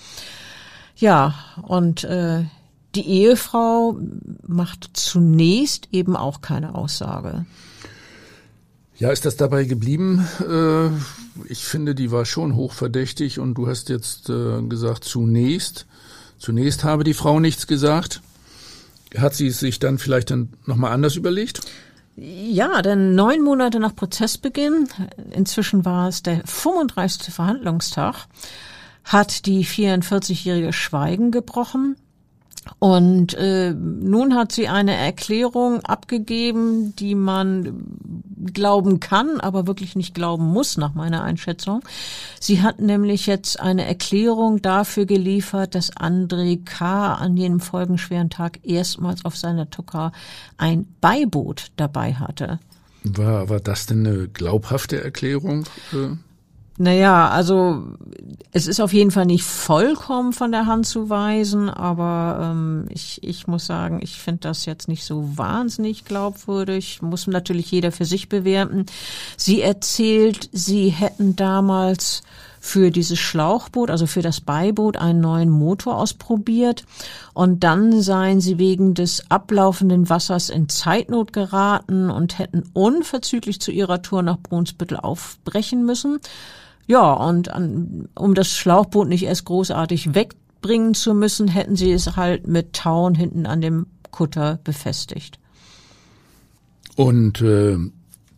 [0.95, 2.43] Ja, und äh,
[2.95, 3.97] die Ehefrau
[4.45, 7.45] macht zunächst eben auch keine Aussage.
[8.97, 10.27] Ja, ist das dabei geblieben?
[10.45, 10.89] Äh,
[11.49, 15.87] ich finde, die war schon hochverdächtig und du hast jetzt äh, gesagt, zunächst.
[16.39, 18.21] Zunächst habe die Frau nichts gesagt.
[19.17, 21.61] Hat sie es sich dann vielleicht dann nochmal anders überlegt?
[22.15, 24.87] Ja, denn neun Monate nach Prozessbeginn,
[25.31, 27.33] inzwischen war es der 35.
[27.33, 28.27] Verhandlungstag,
[29.03, 31.95] hat die 44-jährige Schweigen gebrochen
[32.77, 37.83] und äh, nun hat sie eine Erklärung abgegeben, die man
[38.53, 41.81] glauben kann, aber wirklich nicht glauben muss, nach meiner Einschätzung.
[42.39, 47.15] Sie hat nämlich jetzt eine Erklärung dafür geliefert, dass André K.
[47.15, 50.11] an jenem folgenschweren Tag erstmals auf seiner Tucker
[50.57, 52.59] ein Beiboot dabei hatte.
[53.03, 55.65] War, war das denn eine glaubhafte Erklärung?
[56.81, 57.83] Naja, also
[58.53, 63.21] es ist auf jeden Fall nicht vollkommen von der Hand zu weisen, aber ähm, ich,
[63.21, 67.01] ich muss sagen, ich finde das jetzt nicht so wahnsinnig glaubwürdig.
[67.01, 68.85] Muss natürlich jeder für sich bewerten.
[69.35, 72.23] Sie erzählt, sie hätten damals
[72.61, 76.85] für dieses Schlauchboot, also für das Beiboot, einen neuen Motor ausprobiert.
[77.33, 83.71] Und dann seien sie wegen des ablaufenden Wassers in Zeitnot geraten und hätten unverzüglich zu
[83.71, 86.21] ihrer Tour nach Brunsbüttel aufbrechen müssen.
[86.89, 92.15] Ja, und an, um das Schlauchboot nicht erst großartig wegbringen zu müssen, hätten sie es
[92.15, 95.37] halt mit Tauen hinten an dem Kutter befestigt.
[96.95, 97.77] Und äh,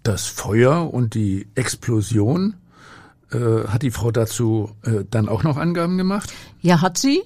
[0.03, 2.55] das Feuer und die Explosion,
[3.31, 6.33] äh, hat die Frau dazu äh, dann auch noch Angaben gemacht?
[6.59, 7.23] Ja, hat sie.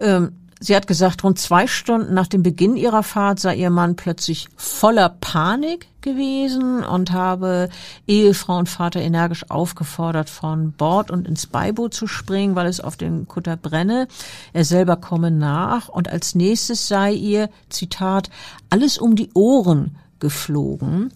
[0.00, 3.94] Ähm, Sie hat gesagt, rund zwei Stunden nach dem Beginn ihrer Fahrt sei ihr Mann
[3.94, 7.68] plötzlich voller Panik gewesen und habe
[8.08, 12.96] Ehefrau und Vater energisch aufgefordert, von Bord und ins Beiboot zu springen, weil es auf
[12.96, 14.08] den Kutter brenne.
[14.52, 18.30] Er selber komme nach und als nächstes sei ihr, Zitat,
[18.68, 21.12] alles um die Ohren geflogen.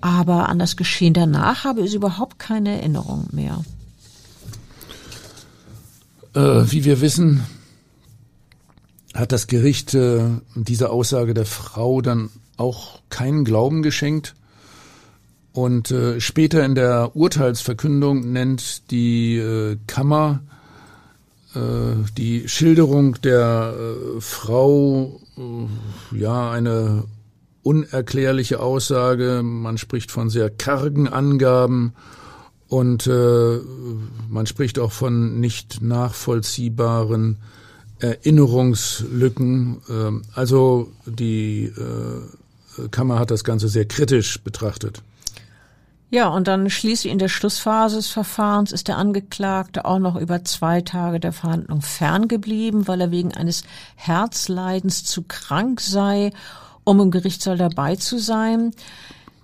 [0.00, 3.62] Aber an das Geschehen danach habe sie überhaupt keine Erinnerung mehr.
[6.34, 7.44] Äh, wie wir wissen,
[9.14, 10.22] hat das Gericht äh,
[10.54, 14.34] dieser Aussage der Frau dann auch keinen Glauben geschenkt.
[15.52, 20.40] Und äh, später in der Urteilsverkündung nennt die äh, Kammer
[21.54, 27.04] äh, die Schilderung der äh, Frau äh, ja eine
[27.62, 29.42] unerklärliche Aussage.
[29.42, 31.94] Man spricht von sehr kargen Angaben
[32.68, 33.58] und äh,
[34.28, 37.38] man spricht auch von nicht nachvollziehbaren
[38.00, 39.82] Erinnerungslücken.
[39.88, 45.02] Ähm, also die äh, Kammer hat das Ganze sehr kritisch betrachtet.
[46.12, 50.42] Ja, und dann schließlich in der Schlussphase des Verfahrens ist der Angeklagte auch noch über
[50.42, 53.62] zwei Tage der Verhandlung ferngeblieben, weil er wegen eines
[53.94, 56.32] Herzleidens zu krank sei,
[56.82, 58.72] um im Gerichtssaal dabei zu sein.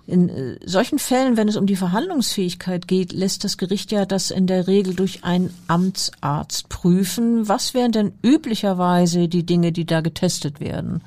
[0.07, 4.31] In äh, solchen Fällen, wenn es um die Verhandlungsfähigkeit geht, lässt das Gericht ja das
[4.31, 7.49] in der Regel durch einen Amtsarzt prüfen.
[7.49, 11.01] Was wären denn üblicherweise die Dinge, die da getestet werden?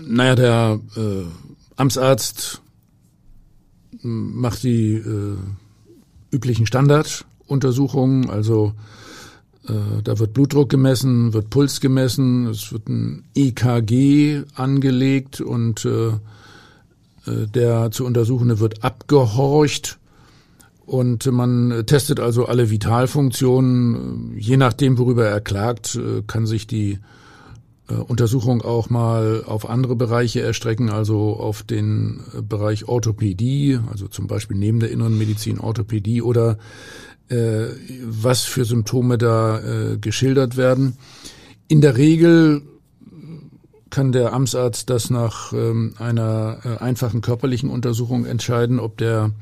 [0.00, 1.24] Naja, der äh,
[1.76, 2.62] Amtsarzt
[4.00, 5.36] macht die äh,
[6.30, 8.72] üblichen Standarduntersuchungen, also
[9.68, 16.12] äh, da wird Blutdruck gemessen, wird Puls gemessen, es wird ein EKG angelegt und äh,
[17.46, 19.98] der zu untersuchende wird abgehorcht
[20.88, 24.34] und man testet also alle Vitalfunktionen.
[24.38, 26.98] Je nachdem, worüber er klagt, äh, kann sich die
[27.90, 34.28] äh, Untersuchung auch mal auf andere Bereiche erstrecken, also auf den Bereich Orthopädie, also zum
[34.28, 36.56] Beispiel neben der inneren Medizin Orthopädie oder
[37.28, 37.66] äh,
[38.06, 40.96] was für Symptome da äh, geschildert werden.
[41.68, 42.62] In der Regel
[43.98, 49.32] kann der Amtsarzt das nach ähm, einer äh, einfachen körperlichen Untersuchung entscheiden, ob der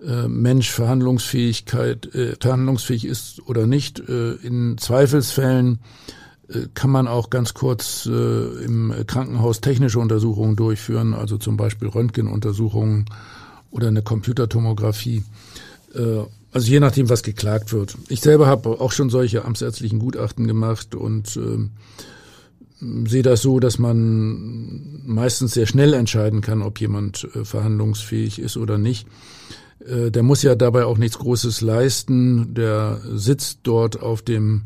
[0.00, 3.98] äh, Mensch Verhandlungsfähigkeit, äh, verhandlungsfähig ist oder nicht.
[3.98, 5.80] Äh, in Zweifelsfällen
[6.46, 13.06] äh, kann man auch ganz kurz im Krankenhaus technische Untersuchungen durchführen, also zum Beispiel Röntgenuntersuchungen
[13.72, 15.24] oder eine Computertomographie.
[16.52, 17.96] Also je nachdem, was geklagt wird.
[18.08, 21.68] Ich selber habe auch schon solche amtsärztlichen Gutachten gemacht und äh,
[23.06, 28.56] sehe das so, dass man meistens sehr schnell entscheiden kann, ob jemand äh, verhandlungsfähig ist
[28.56, 29.06] oder nicht.
[29.86, 32.54] Äh, der muss ja dabei auch nichts Großes leisten.
[32.54, 34.62] Der sitzt dort auf dem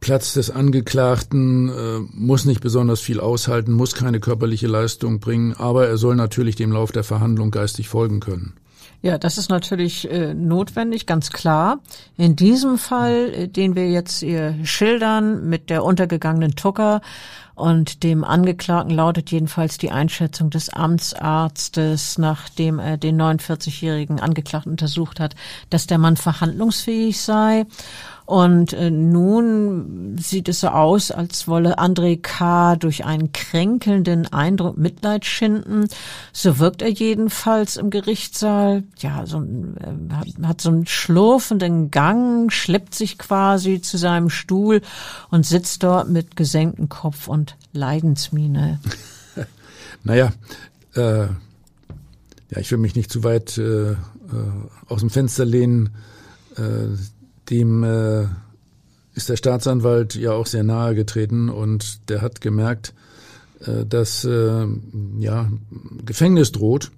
[0.00, 5.88] Platz des Angeklagten, äh, muss nicht besonders viel aushalten, muss keine körperliche Leistung bringen, aber
[5.88, 8.54] er soll natürlich dem Lauf der Verhandlung geistig folgen können.
[9.00, 11.78] Ja, das ist natürlich äh, notwendig, ganz klar.
[12.16, 17.00] In diesem Fall, äh, den wir jetzt hier schildern, mit der untergegangenen Tucker
[17.54, 25.20] und dem Angeklagten lautet jedenfalls die Einschätzung des Amtsarztes, nachdem er den 49-jährigen Angeklagten untersucht
[25.20, 25.36] hat,
[25.70, 27.66] dass der Mann verhandlungsfähig sei.
[28.28, 32.76] Und äh, nun sieht es so aus, als wolle André K.
[32.76, 35.88] durch einen kränkelnden Eindruck Mitleid schinden.
[36.34, 38.82] So wirkt er jedenfalls im Gerichtssaal.
[38.98, 44.82] Ja, so ein, äh, hat so einen schlurfenden Gang, schleppt sich quasi zu seinem Stuhl
[45.30, 48.78] und sitzt dort mit gesenktem Kopf und Leidensmiene.
[50.04, 50.34] naja,
[50.96, 53.96] äh, ja, ich will mich nicht zu weit äh, äh,
[54.86, 55.94] aus dem Fenster lehnen.
[56.58, 56.88] Äh,
[57.50, 58.26] dem äh,
[59.14, 62.94] ist der Staatsanwalt ja auch sehr nahe getreten und der hat gemerkt,
[63.60, 64.66] äh, dass äh,
[65.18, 65.50] ja
[66.04, 66.90] Gefängnis droht.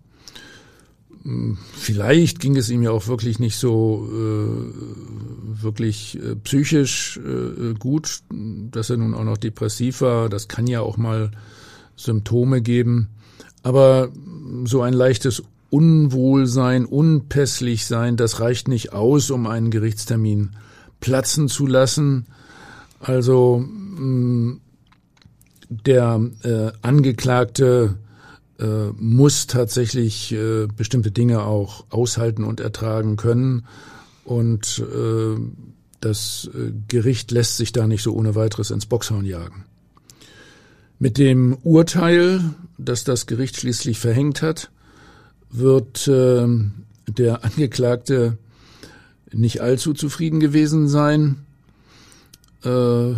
[1.22, 7.74] Hm, vielleicht ging es ihm ja auch wirklich nicht so äh, wirklich äh, psychisch äh,
[7.74, 10.28] gut, dass er nun auch noch depressiv war.
[10.28, 11.30] Das kann ja auch mal
[11.96, 13.08] Symptome geben.
[13.62, 14.08] Aber
[14.64, 20.50] so ein leichtes Unwohlsein, unpässlich sein, das reicht nicht aus, um einen Gerichtstermin
[21.00, 22.26] platzen zu lassen.
[22.98, 24.60] Also mm,
[25.68, 27.96] der äh, Angeklagte
[28.58, 33.66] äh, muss tatsächlich äh, bestimmte Dinge auch aushalten und ertragen können.
[34.24, 35.40] Und äh,
[36.00, 39.64] das äh, Gericht lässt sich da nicht so ohne weiteres ins Boxhorn jagen.
[40.98, 42.42] Mit dem Urteil,
[42.76, 44.70] das das Gericht schließlich verhängt hat,
[45.50, 46.46] wird äh,
[47.08, 48.38] der Angeklagte
[49.32, 51.44] nicht allzu zufrieden gewesen sein.
[52.64, 53.14] Äh,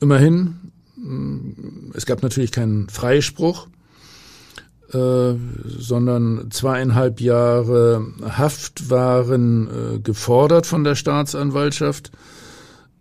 [0.00, 3.68] immerhin, mm, es gab natürlich keinen Freispruch,
[4.92, 5.34] äh,
[5.64, 12.12] sondern zweieinhalb Jahre Haft waren äh, gefordert von der Staatsanwaltschaft.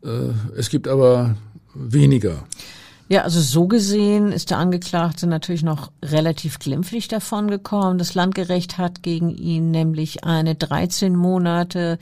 [0.03, 1.36] Äh, es gibt aber
[1.74, 2.43] weniger.
[3.12, 7.97] Ja, also so gesehen ist der Angeklagte natürlich noch relativ glimpflich davon gekommen.
[7.97, 11.99] Das Landgerecht hat gegen ihn nämlich eine 13 Monate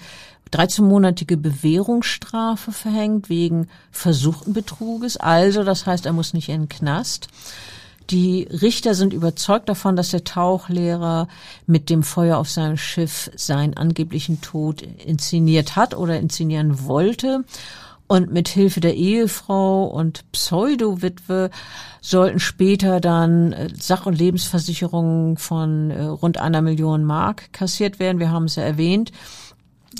[0.53, 5.18] 13-monatige Bewährungsstrafe verhängt wegen versuchten Betruges.
[5.18, 7.28] Also, das heißt, er muss nicht in den Knast.
[8.12, 11.28] Die Richter sind überzeugt davon, dass der Tauchlehrer
[11.66, 17.45] mit dem Feuer auf seinem Schiff seinen angeblichen Tod inszeniert hat oder inszenieren wollte
[18.10, 21.51] und mit Hilfe der Ehefrau und Pseudo-Witwe
[22.01, 28.18] sollten später dann äh, Sach- und Lebensversicherungen von äh, rund einer Million Mark kassiert werden.
[28.18, 29.12] Wir haben es ja erwähnt.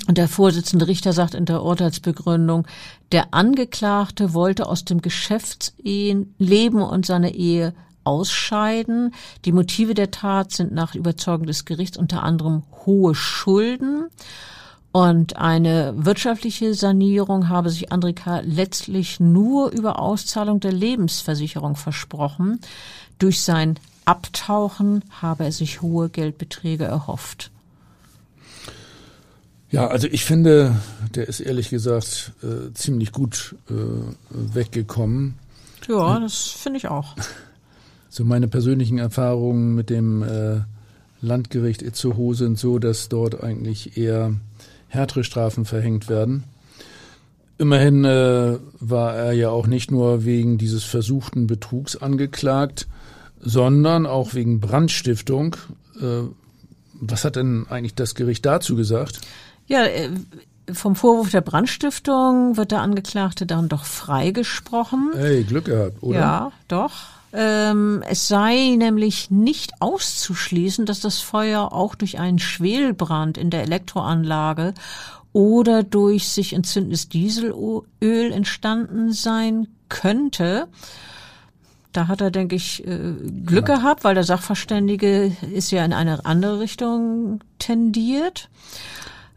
[0.08, 2.66] Und der Vorsitzende Richter sagt in der Urteilsbegründung,
[3.12, 9.14] der Angeklagte wollte aus dem Geschäftsleben und seiner Ehe ausscheiden.
[9.44, 14.06] Die Motive der Tat sind nach Überzeugung des Gerichts unter anderem hohe Schulden.
[14.92, 22.60] Und eine wirtschaftliche Sanierung habe sich Andrika letztlich nur über Auszahlung der Lebensversicherung versprochen.
[23.18, 27.52] Durch sein Abtauchen habe er sich hohe Geldbeträge erhofft.
[29.70, 30.74] Ja, also ich finde,
[31.14, 33.74] der ist ehrlich gesagt äh, ziemlich gut äh,
[34.30, 35.36] weggekommen.
[35.86, 37.16] Ja, das finde ich auch.
[38.12, 40.62] So meine persönlichen Erfahrungen mit dem äh,
[41.22, 44.34] Landgericht Itzehoe sind so, dass dort eigentlich eher
[44.90, 46.44] härtere Strafen verhängt werden.
[47.58, 52.86] Immerhin äh, war er ja auch nicht nur wegen dieses versuchten Betrugs angeklagt,
[53.38, 55.56] sondern auch wegen Brandstiftung.
[56.00, 56.28] Äh,
[56.94, 59.20] was hat denn eigentlich das Gericht dazu gesagt?
[59.66, 60.10] Ja, äh,
[60.72, 65.10] vom Vorwurf der Brandstiftung wird der Angeklagte dann doch freigesprochen.
[65.14, 66.18] Hey, Glück gehabt, oder?
[66.18, 66.92] Ja, doch.
[67.32, 73.62] Ähm, es sei nämlich nicht auszuschließen, dass das Feuer auch durch einen Schwelbrand in der
[73.62, 74.74] Elektroanlage
[75.32, 80.66] oder durch sich entzündendes Dieselöl entstanden sein könnte.
[81.92, 83.14] Da hat er, denke ich, äh,
[83.44, 83.76] Glück ja.
[83.76, 88.48] gehabt, weil der Sachverständige ist ja in eine andere Richtung tendiert.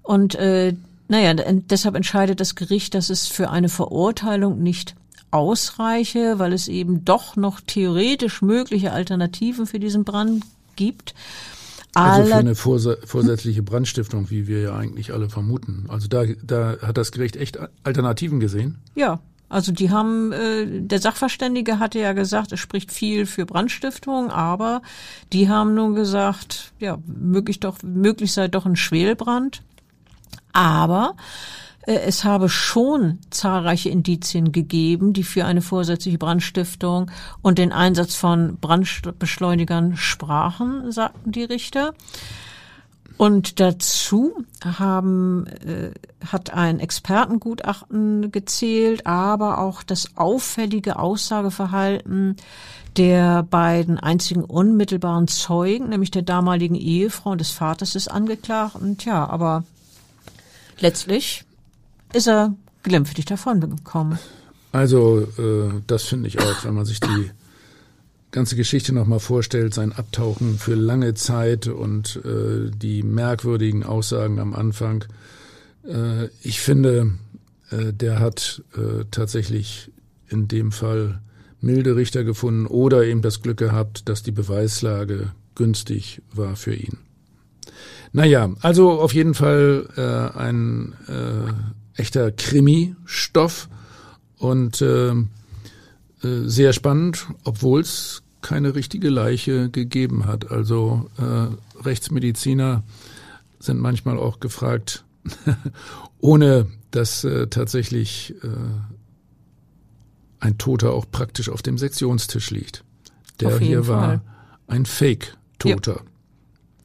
[0.01, 0.75] Und äh,
[1.07, 4.95] naja, deshalb entscheidet das Gericht, dass es für eine Verurteilung nicht
[5.33, 10.43] ausreiche, weil es eben doch noch theoretisch mögliche Alternativen für diesen Brand
[10.75, 11.13] gibt.
[11.95, 15.85] Also für eine vorsätzliche Brandstiftung, wie wir ja eigentlich alle vermuten.
[15.89, 18.79] Also da, da hat das Gericht echt Alternativen gesehen?
[18.95, 19.19] Ja,
[19.53, 24.81] also die haben, äh, der Sachverständige hatte ja gesagt, es spricht viel für Brandstiftung, aber
[25.31, 29.61] die haben nun gesagt, ja, möglich doch, möglich sei doch ein Schwelbrand.
[30.53, 31.15] Aber
[31.85, 37.11] es habe schon zahlreiche Indizien gegeben, die für eine vorsätzliche Brandstiftung
[37.41, 41.93] und den Einsatz von Brandbeschleunigern sprachen, sagten die Richter.
[43.17, 45.91] Und dazu haben, äh,
[46.25, 52.37] hat ein Expertengutachten gezählt, aber auch das auffällige Aussageverhalten
[52.97, 58.81] der beiden einzigen unmittelbaren Zeugen, nämlich der damaligen Ehefrau und des Vaters des Angeklagten.
[58.81, 59.63] Und ja, aber
[60.79, 61.45] letztlich
[62.13, 64.19] ist er glimpflich davon gekommen.
[64.71, 67.31] Also äh, das finde ich auch, wenn man sich die
[68.31, 74.53] ganze Geschichte nochmal vorstellt, sein Abtauchen für lange Zeit und äh, die merkwürdigen Aussagen am
[74.53, 75.05] Anfang.
[75.87, 77.13] Äh, ich finde,
[77.69, 79.91] äh, der hat äh, tatsächlich
[80.27, 81.21] in dem Fall
[81.61, 86.97] milde Richter gefunden oder eben das Glück gehabt, dass die Beweislage günstig war für ihn.
[88.11, 91.51] Naja, also auf jeden Fall äh, ein äh,
[91.95, 93.69] echter Krimi-Stoff
[94.37, 95.25] und äh, äh
[96.21, 100.51] sehr spannend, obwohl es keine richtige Leiche gegeben hat.
[100.51, 102.83] Also äh, Rechtsmediziner
[103.59, 105.05] sind manchmal auch gefragt,
[106.19, 108.47] ohne dass äh, tatsächlich äh,
[110.39, 112.83] ein Toter auch praktisch auf dem Sektionstisch liegt.
[113.39, 113.95] Der hier Fall.
[113.95, 114.21] war
[114.67, 116.01] ein Fake-Toter.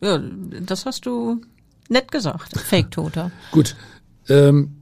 [0.01, 0.17] Ja.
[0.17, 0.23] ja.
[0.61, 1.43] das hast du
[1.89, 2.59] nett gesagt.
[2.59, 3.31] Fake-Toter.
[3.51, 3.77] Gut.
[4.29, 4.78] Ähm,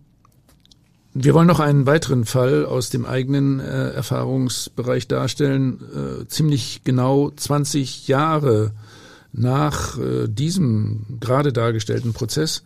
[1.19, 5.81] wir wollen noch einen weiteren Fall aus dem eigenen äh, Erfahrungsbereich darstellen.
[6.23, 8.73] Äh, ziemlich genau 20 Jahre
[9.33, 12.65] nach äh, diesem gerade dargestellten Prozess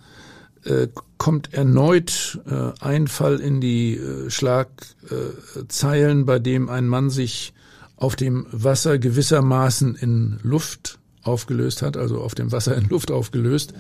[0.65, 7.55] äh, kommt erneut äh, ein Fall in die äh, Schlagzeilen, bei dem ein Mann sich
[7.97, 13.75] auf dem Wasser gewissermaßen in Luft aufgelöst hat, also auf dem Wasser in Luft aufgelöst.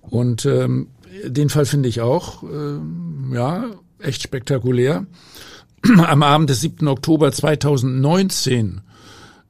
[0.00, 0.88] Und ähm,
[1.24, 5.06] den Fall finde ich auch, äh, ja, echt spektakulär.
[5.98, 6.86] Am Abend des 7.
[6.88, 8.80] Oktober 2019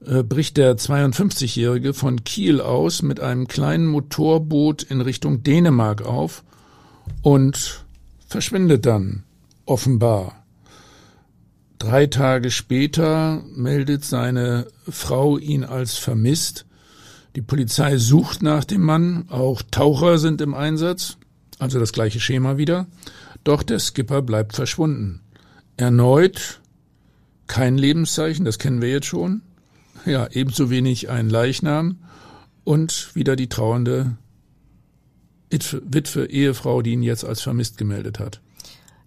[0.04, 6.44] äh, bricht der 52-Jährige von Kiel aus mit einem kleinen Motorboot in Richtung Dänemark auf
[7.22, 7.84] und
[8.26, 9.24] verschwindet dann
[9.64, 10.44] offenbar.
[11.78, 16.66] Drei Tage später meldet seine Frau ihn als vermisst.
[17.34, 21.18] Die Polizei sucht nach dem Mann, auch Taucher sind im Einsatz,
[21.58, 22.86] also das gleiche Schema wieder.
[23.44, 25.20] Doch der Skipper bleibt verschwunden.
[25.76, 26.60] Erneut
[27.46, 29.42] kein Lebenszeichen, das kennen wir jetzt schon.
[30.04, 31.98] Ja, ebenso wenig ein Leichnam
[32.64, 34.16] und wieder die trauernde
[35.50, 38.40] Witwe, Ehefrau, die ihn jetzt als vermisst gemeldet hat.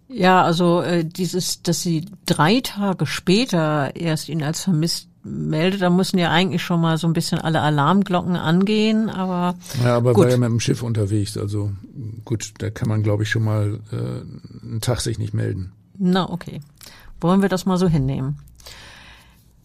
[0.08, 5.90] Ja, also äh, dieses, dass sie drei Tage später erst ihn als vermisst meldet, da
[5.90, 10.26] müssen ja eigentlich schon mal so ein bisschen alle Alarmglocken angehen, aber ja, aber gut.
[10.26, 11.72] war ja mit dem Schiff unterwegs, also
[12.26, 15.74] gut, da kann man glaube ich schon mal äh, einen Tag sich nicht melden.
[15.98, 16.62] Na okay,
[17.20, 18.38] wollen wir das mal so hinnehmen.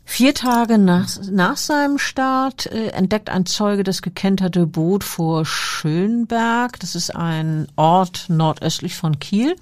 [0.07, 6.79] Vier Tage nach, nach seinem Start äh, entdeckt ein Zeuge das gekenterte Boot vor Schönberg.
[6.79, 9.57] Das ist ein Ort nordöstlich von Kiel.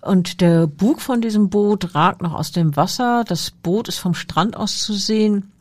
[0.00, 3.24] Und der Bug von diesem Boot ragt noch aus dem Wasser.
[3.26, 5.52] Das Boot ist vom Strand aus zu sehen.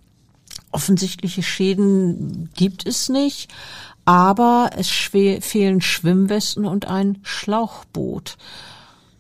[0.72, 3.52] Offensichtliche Schäden gibt es nicht,
[4.06, 8.38] aber es fehlen Schwimmwesten und ein Schlauchboot.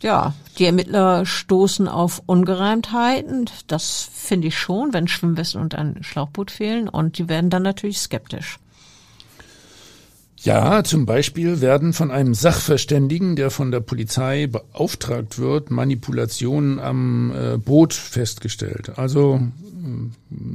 [0.01, 3.49] Ja, die Ermittler stoßen auf Ungereimtheiten.
[3.67, 6.87] Das finde ich schon, wenn Schwimmwesten und ein Schlauchboot fehlen.
[6.87, 8.59] Und die werden dann natürlich skeptisch.
[10.43, 17.31] Ja, zum Beispiel werden von einem Sachverständigen, der von der Polizei beauftragt wird, Manipulationen am
[17.31, 18.97] äh, Boot festgestellt.
[18.97, 20.09] Also äh,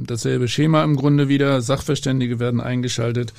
[0.07, 1.61] dasselbe Schema im Grunde wieder.
[1.61, 3.33] Sachverständige werden eingeschaltet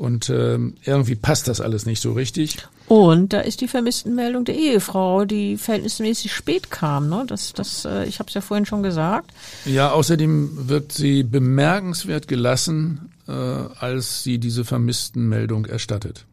[0.00, 2.66] und äh, irgendwie passt das alles nicht so richtig.
[2.88, 7.08] Und da ist die Vermisstenmeldung der Ehefrau, die verhältnismäßig spät kam.
[7.08, 7.24] Ne?
[7.26, 9.30] Das, das, äh, ich habe es ja vorhin schon gesagt.
[9.64, 16.26] Ja, außerdem wirkt sie bemerkenswert gelassen als sie diese Vermisstenmeldung erstattet.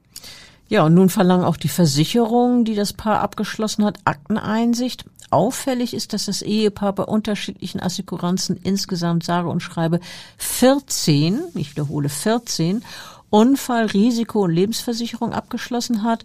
[0.70, 5.06] Ja, und nun verlangen auch die Versicherungen, die das Paar abgeschlossen hat, Akteneinsicht.
[5.30, 10.00] Auffällig ist, dass das Ehepaar bei unterschiedlichen Assekuranzen insgesamt sage und schreibe
[10.38, 12.84] 14, ich wiederhole 14,
[13.30, 16.24] Unfall, Risiko und Lebensversicherung abgeschlossen hat,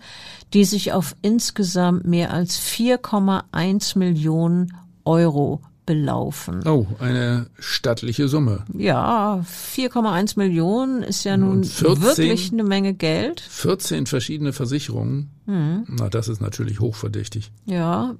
[0.54, 5.60] die sich auf insgesamt mehr als 4,1 Millionen Euro
[5.92, 6.66] belaufen.
[6.66, 8.64] Oh, eine stattliche Summe.
[8.72, 9.44] Ja,
[9.76, 13.40] 4,1 Millionen ist ja nun 14, wirklich eine Menge Geld.
[13.40, 15.30] 14 verschiedene Versicherungen.
[15.44, 15.84] Mhm.
[15.88, 17.50] Na, das ist natürlich hochverdächtig.
[17.66, 18.14] Ja,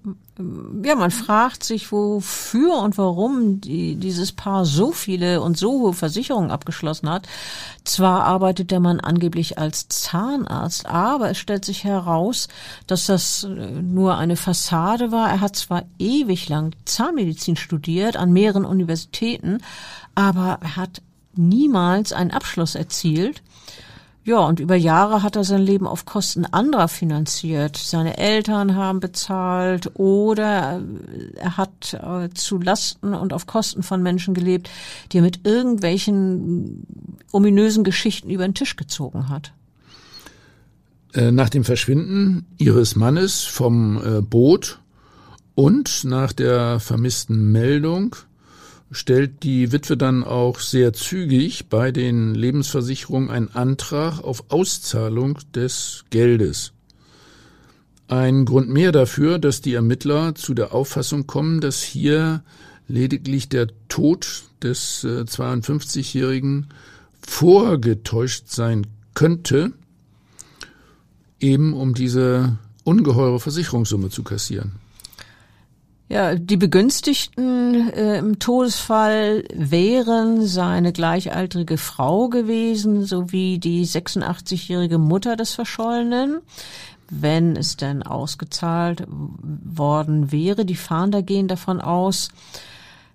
[0.85, 5.93] ja, man fragt sich, wofür und warum die, dieses Paar so viele und so hohe
[5.93, 7.29] Versicherungen abgeschlossen hat.
[7.85, 12.49] Zwar arbeitet der Mann angeblich als Zahnarzt, aber es stellt sich heraus,
[12.89, 15.31] dass das äh, nur eine Fassade war.
[15.31, 19.59] Er hat zwar ewig lang Zahnmedizin studiert an mehreren Universitäten,
[20.17, 21.03] aber er hat
[21.35, 23.43] niemals einen Abschluss erzielt.
[24.25, 27.77] Ja, und über Jahre hat er sein Leben auf Kosten anderer finanziert.
[27.77, 30.81] Seine Eltern haben bezahlt oder
[31.35, 34.71] er hat äh, zu Lasten und auf Kosten von Menschen gelebt,
[35.11, 36.87] die er mit irgendwelchen
[37.33, 39.53] ominösen Geschichten über den Tisch gezogen hat.
[41.15, 44.79] Äh, nach dem Verschwinden ihres Mannes vom äh, Boot
[45.57, 48.15] und nach der vermissten Meldung
[48.93, 56.05] stellt die Witwe dann auch sehr zügig bei den Lebensversicherungen einen Antrag auf Auszahlung des
[56.11, 56.73] Geldes.
[58.09, 62.45] Ein Grund mehr dafür, dass die Ermittler zu der Auffassung kommen, dass hier
[62.87, 66.75] lediglich der Tod des 52-Jährigen äh,
[67.23, 69.73] vorgetäuscht sein könnte,
[71.41, 74.73] eben um diese ungeheure Versicherungssumme zu kassieren.
[76.13, 85.37] Ja, die Begünstigten äh, im Todesfall wären seine gleichaltrige Frau gewesen sowie die 86-jährige Mutter
[85.37, 86.43] des Verschollenen,
[87.09, 90.67] wenn es denn ausgezahlt worden wäre.
[90.67, 92.29] Die Fahnder gehen davon aus,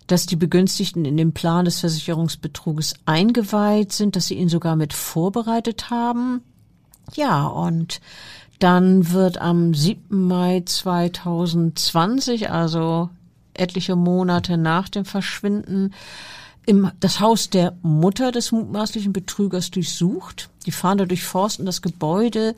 [0.08, 4.92] dass die Begünstigten in den Plan des Versicherungsbetruges eingeweiht sind, dass sie ihn sogar mit
[4.92, 6.42] vorbereitet haben.
[7.14, 8.00] Ja, und
[8.58, 10.26] dann wird am 7.
[10.26, 13.10] Mai 2020, also
[13.54, 15.92] etliche Monate nach dem Verschwinden,
[16.66, 20.50] im, das Haus der Mutter des mutmaßlichen Betrügers durchsucht.
[20.66, 22.54] Die Fahnder durchforsten das Gebäude,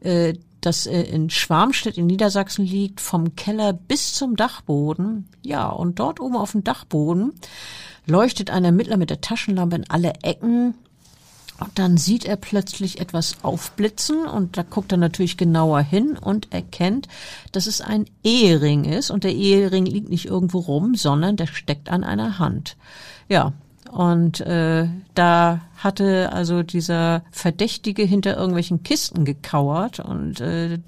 [0.00, 5.28] äh, das äh, in Schwarmstedt in Niedersachsen liegt, vom Keller bis zum Dachboden.
[5.42, 7.32] Ja, und dort oben auf dem Dachboden
[8.06, 10.74] leuchtet ein Ermittler mit der Taschenlampe in alle Ecken
[11.60, 16.52] und dann sieht er plötzlich etwas aufblitzen und da guckt er natürlich genauer hin und
[16.52, 17.08] erkennt,
[17.52, 21.88] dass es ein Ehering ist und der Ehering liegt nicht irgendwo rum, sondern der steckt
[21.88, 22.76] an einer Hand.
[23.28, 23.52] Ja,
[23.90, 30.78] und äh, da hatte also dieser Verdächtige hinter irgendwelchen Kisten gekauert und äh,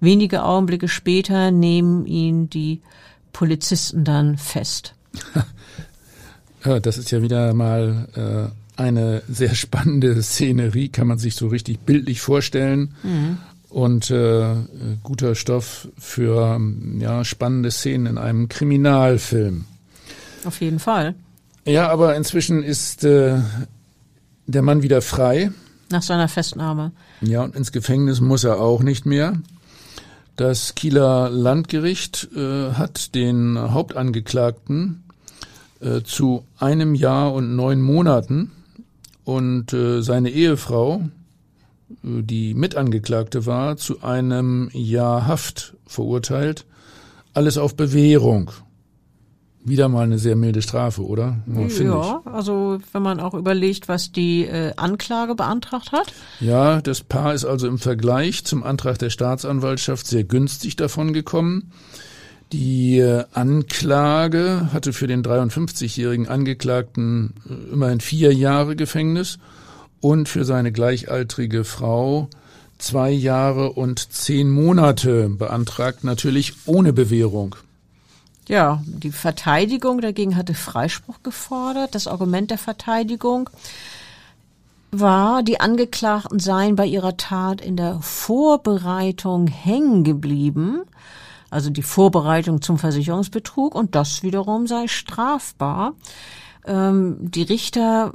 [0.00, 2.80] wenige Augenblicke später nehmen ihn die
[3.32, 4.94] Polizisten dann fest.
[6.62, 11.48] Ja, das ist ja wieder mal äh, eine sehr spannende Szenerie, kann man sich so
[11.48, 12.94] richtig bildlich vorstellen.
[13.02, 13.38] Mhm.
[13.68, 14.56] Und äh,
[15.04, 16.60] guter Stoff für
[16.98, 19.66] ja, spannende Szenen in einem Kriminalfilm.
[20.44, 21.14] Auf jeden Fall.
[21.64, 23.38] Ja, aber inzwischen ist äh,
[24.46, 25.52] der Mann wieder frei.
[25.90, 26.90] Nach seiner Festnahme.
[27.20, 29.34] Ja, und ins Gefängnis muss er auch nicht mehr.
[30.34, 35.04] Das Kieler Landgericht äh, hat den Hauptangeklagten
[35.80, 38.50] äh, zu einem Jahr und neun Monaten
[39.24, 41.02] und äh, seine Ehefrau,
[42.02, 46.66] äh, die Mitangeklagte war, zu einem Jahr Haft verurteilt.
[47.34, 48.50] Alles auf Bewährung.
[49.62, 51.36] Wieder mal eine sehr milde Strafe, oder?
[51.46, 56.14] Ja, ja also wenn man auch überlegt, was die äh, Anklage beantragt hat.
[56.40, 61.72] Ja, das Paar ist also im Vergleich zum Antrag der Staatsanwaltschaft sehr günstig davon gekommen.
[62.52, 69.38] Die äh, Anklage hatte für den 53-jährigen Angeklagten äh, immerhin vier Jahre Gefängnis
[70.00, 72.28] und für seine gleichaltrige Frau
[72.78, 77.54] zwei Jahre und zehn Monate beantragt, natürlich ohne Bewährung.
[78.48, 81.94] Ja, die Verteidigung dagegen hatte Freispruch gefordert.
[81.94, 83.48] Das Argument der Verteidigung
[84.90, 90.80] war, die Angeklagten seien bei ihrer Tat in der Vorbereitung hängen geblieben
[91.50, 95.94] also die Vorbereitung zum Versicherungsbetrug und das wiederum sei strafbar.
[96.64, 98.14] Ähm, die Richter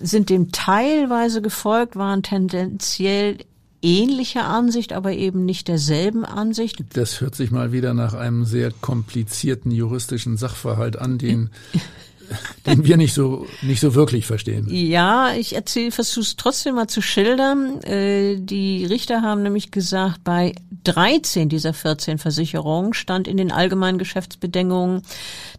[0.00, 3.38] sind dem teilweise gefolgt, waren tendenziell
[3.82, 6.84] ähnlicher Ansicht, aber eben nicht derselben Ansicht.
[6.92, 11.50] Das hört sich mal wieder nach einem sehr komplizierten juristischen Sachverhalt an, den
[12.66, 14.66] den wir nicht so nicht so wirklich verstehen.
[14.70, 17.82] Ja, ich erzähle, versuche es trotzdem mal zu schildern.
[17.82, 20.54] Äh, die Richter haben nämlich gesagt, bei
[20.84, 25.02] 13 dieser 14 Versicherungen stand in den allgemeinen Geschäftsbedingungen,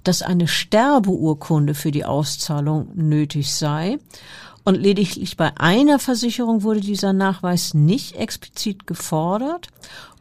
[0.04, 4.00] dass eine Sterbeurkunde für die Auszahlung nötig sei.
[4.64, 9.68] Und lediglich bei einer Versicherung wurde dieser Nachweis nicht explizit gefordert.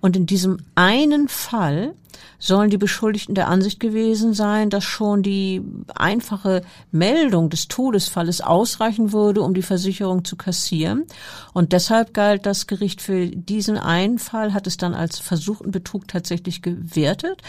[0.01, 1.95] Und in diesem einen Fall
[2.39, 5.63] sollen die Beschuldigten der Ansicht gewesen sein, dass schon die
[5.95, 11.05] einfache Meldung des Todesfalles ausreichen würde, um die Versicherung zu kassieren.
[11.53, 16.09] Und deshalb galt das Gericht für diesen einen Fall, hat es dann als versuchten Betrug
[16.09, 17.43] tatsächlich gewertet.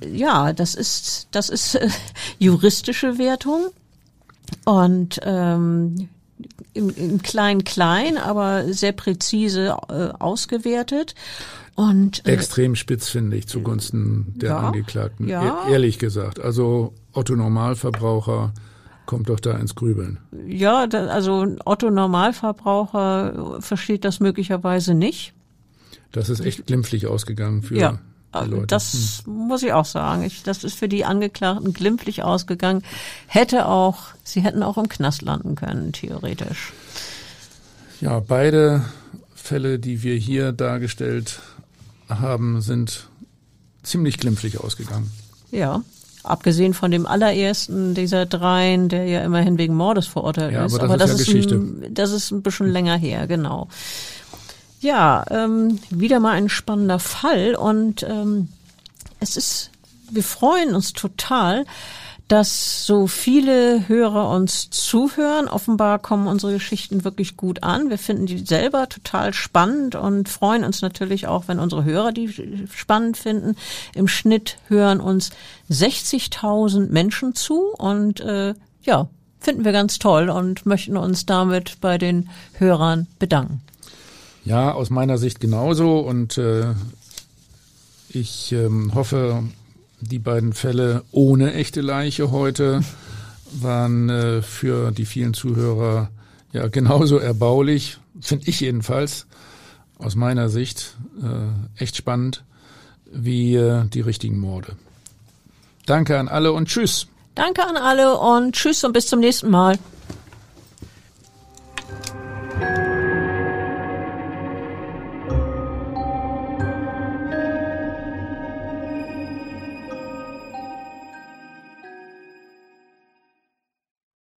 [0.00, 1.88] Ja, das ist, das ist äh,
[2.38, 3.66] juristische Wertung.
[4.64, 6.08] Und ähm,
[6.74, 11.14] im, im Klein-Klein, aber sehr präzise äh, ausgewertet.
[11.74, 15.66] Und, äh, Extrem spitz finde ich zugunsten der ja, Angeklagten, ja.
[15.68, 16.40] E ehrlich gesagt.
[16.40, 18.52] Also Otto Normalverbraucher
[19.04, 20.18] kommt doch da ins Grübeln.
[20.46, 25.32] Ja, da, also Otto Normalverbraucher versteht das möglicherweise nicht.
[26.12, 27.98] Das ist echt glimpflich ausgegangen für ja.
[28.44, 28.66] Leute.
[28.66, 29.32] Das hm.
[29.48, 30.22] muss ich auch sagen.
[30.22, 32.82] Ich, das ist für die Angeklagten glimpflich ausgegangen.
[33.26, 36.72] Hätte auch, sie hätten auch im Knast landen können, theoretisch.
[38.00, 38.84] Ja, beide
[39.34, 41.40] Fälle, die wir hier dargestellt
[42.08, 43.08] haben, sind
[43.82, 45.10] ziemlich glimpflich ausgegangen.
[45.50, 45.82] Ja,
[46.26, 50.78] abgesehen von dem allerersten dieser dreien, der ja immerhin wegen Mordes verurteilt ja, ist.
[50.78, 53.68] Aber das aber ist, das, ja ist ein, das ist ein bisschen länger her, genau.
[54.86, 58.46] Ja, ähm, wieder mal ein spannender Fall und ähm,
[59.18, 59.72] es ist,
[60.12, 61.64] wir freuen uns total,
[62.28, 65.48] dass so viele Hörer uns zuhören.
[65.48, 67.90] Offenbar kommen unsere Geschichten wirklich gut an.
[67.90, 72.68] Wir finden die selber total spannend und freuen uns natürlich auch, wenn unsere Hörer die
[72.72, 73.56] spannend finden.
[73.92, 75.30] Im Schnitt hören uns
[75.68, 79.08] 60.000 Menschen zu und äh, ja,
[79.40, 83.65] finden wir ganz toll und möchten uns damit bei den Hörern bedanken.
[84.46, 86.72] Ja, aus meiner Sicht genauso und äh,
[88.08, 89.42] ich ähm, hoffe,
[90.00, 92.80] die beiden Fälle ohne echte Leiche heute
[93.60, 96.10] waren äh, für die vielen Zuhörer
[96.52, 99.26] ja genauso erbaulich, finde ich jedenfalls,
[99.98, 102.44] aus meiner Sicht äh, echt spannend,
[103.12, 104.76] wie äh, die richtigen Morde.
[105.86, 107.08] Danke an alle und tschüss.
[107.34, 109.76] Danke an alle und tschüss und bis zum nächsten Mal.